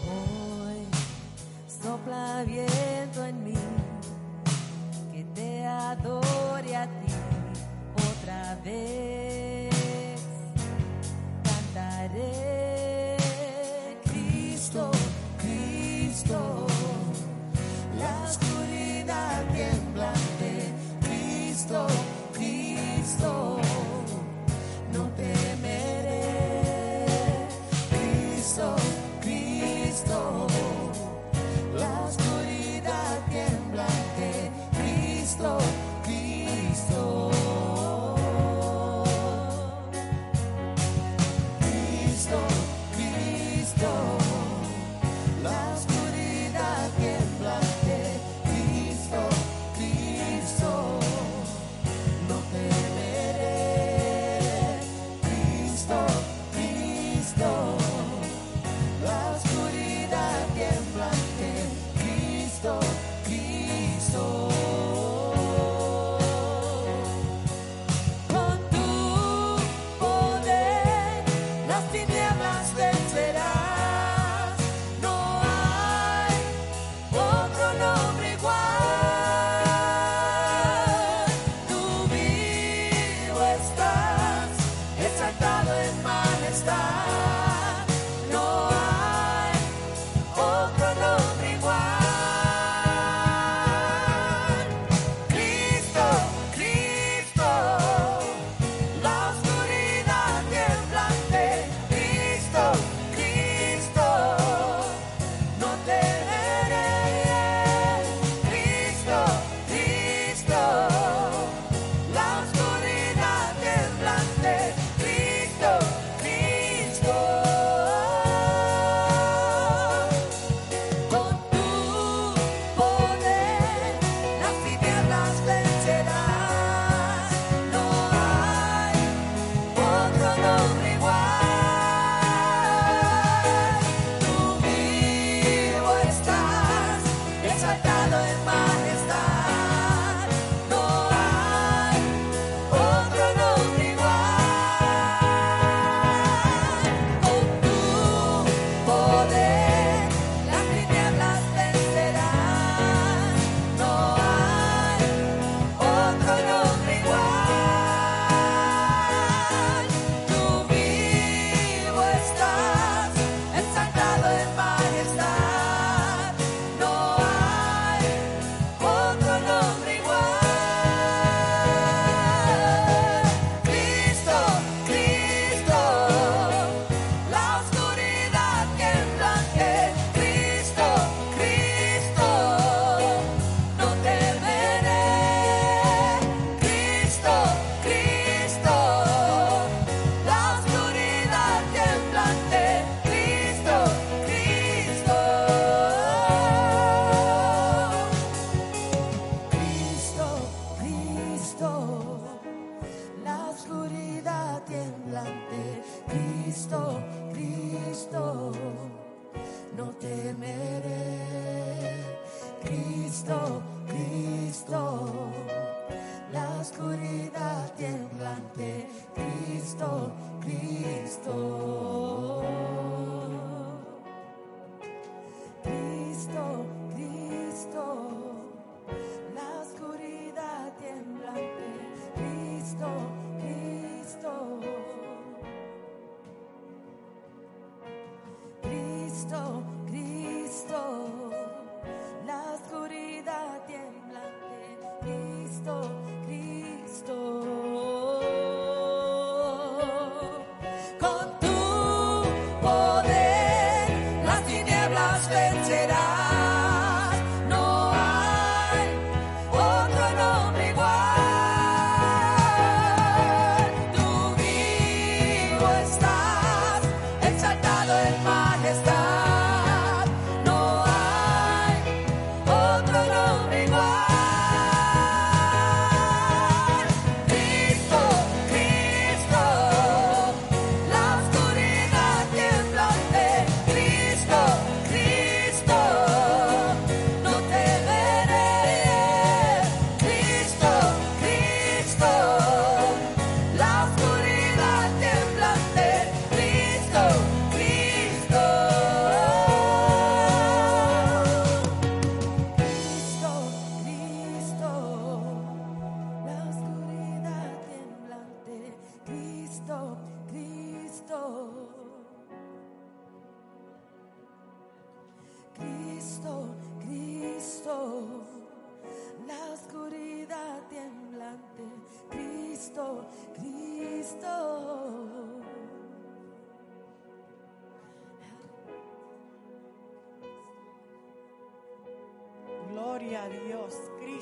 [0.09, 0.81] Hoy
[1.83, 3.65] sopla viento en mí,
[5.13, 7.13] que te adore a ti
[8.11, 9.02] otra vez.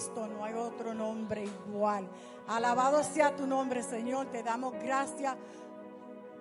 [0.09, 2.09] No hay otro nombre igual.
[2.49, 4.27] Alabado sea tu nombre, Señor.
[4.31, 5.37] Te damos gracias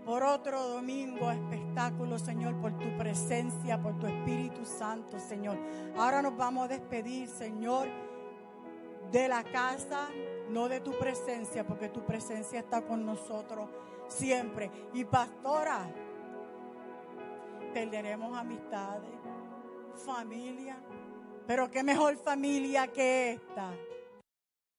[0.06, 5.57] por otro domingo espectáculo, Señor, por tu presencia, por tu Espíritu Santo, Señor.
[5.98, 7.90] Ahora nos vamos a despedir, Señor,
[9.11, 10.07] de la casa,
[10.49, 13.68] no de tu presencia, porque tu presencia está con nosotros
[14.07, 14.72] siempre.
[14.94, 15.91] Y pastora,
[17.73, 19.11] perderemos amistades,
[20.06, 20.77] familia,
[21.49, 23.73] pero qué mejor familia que esta.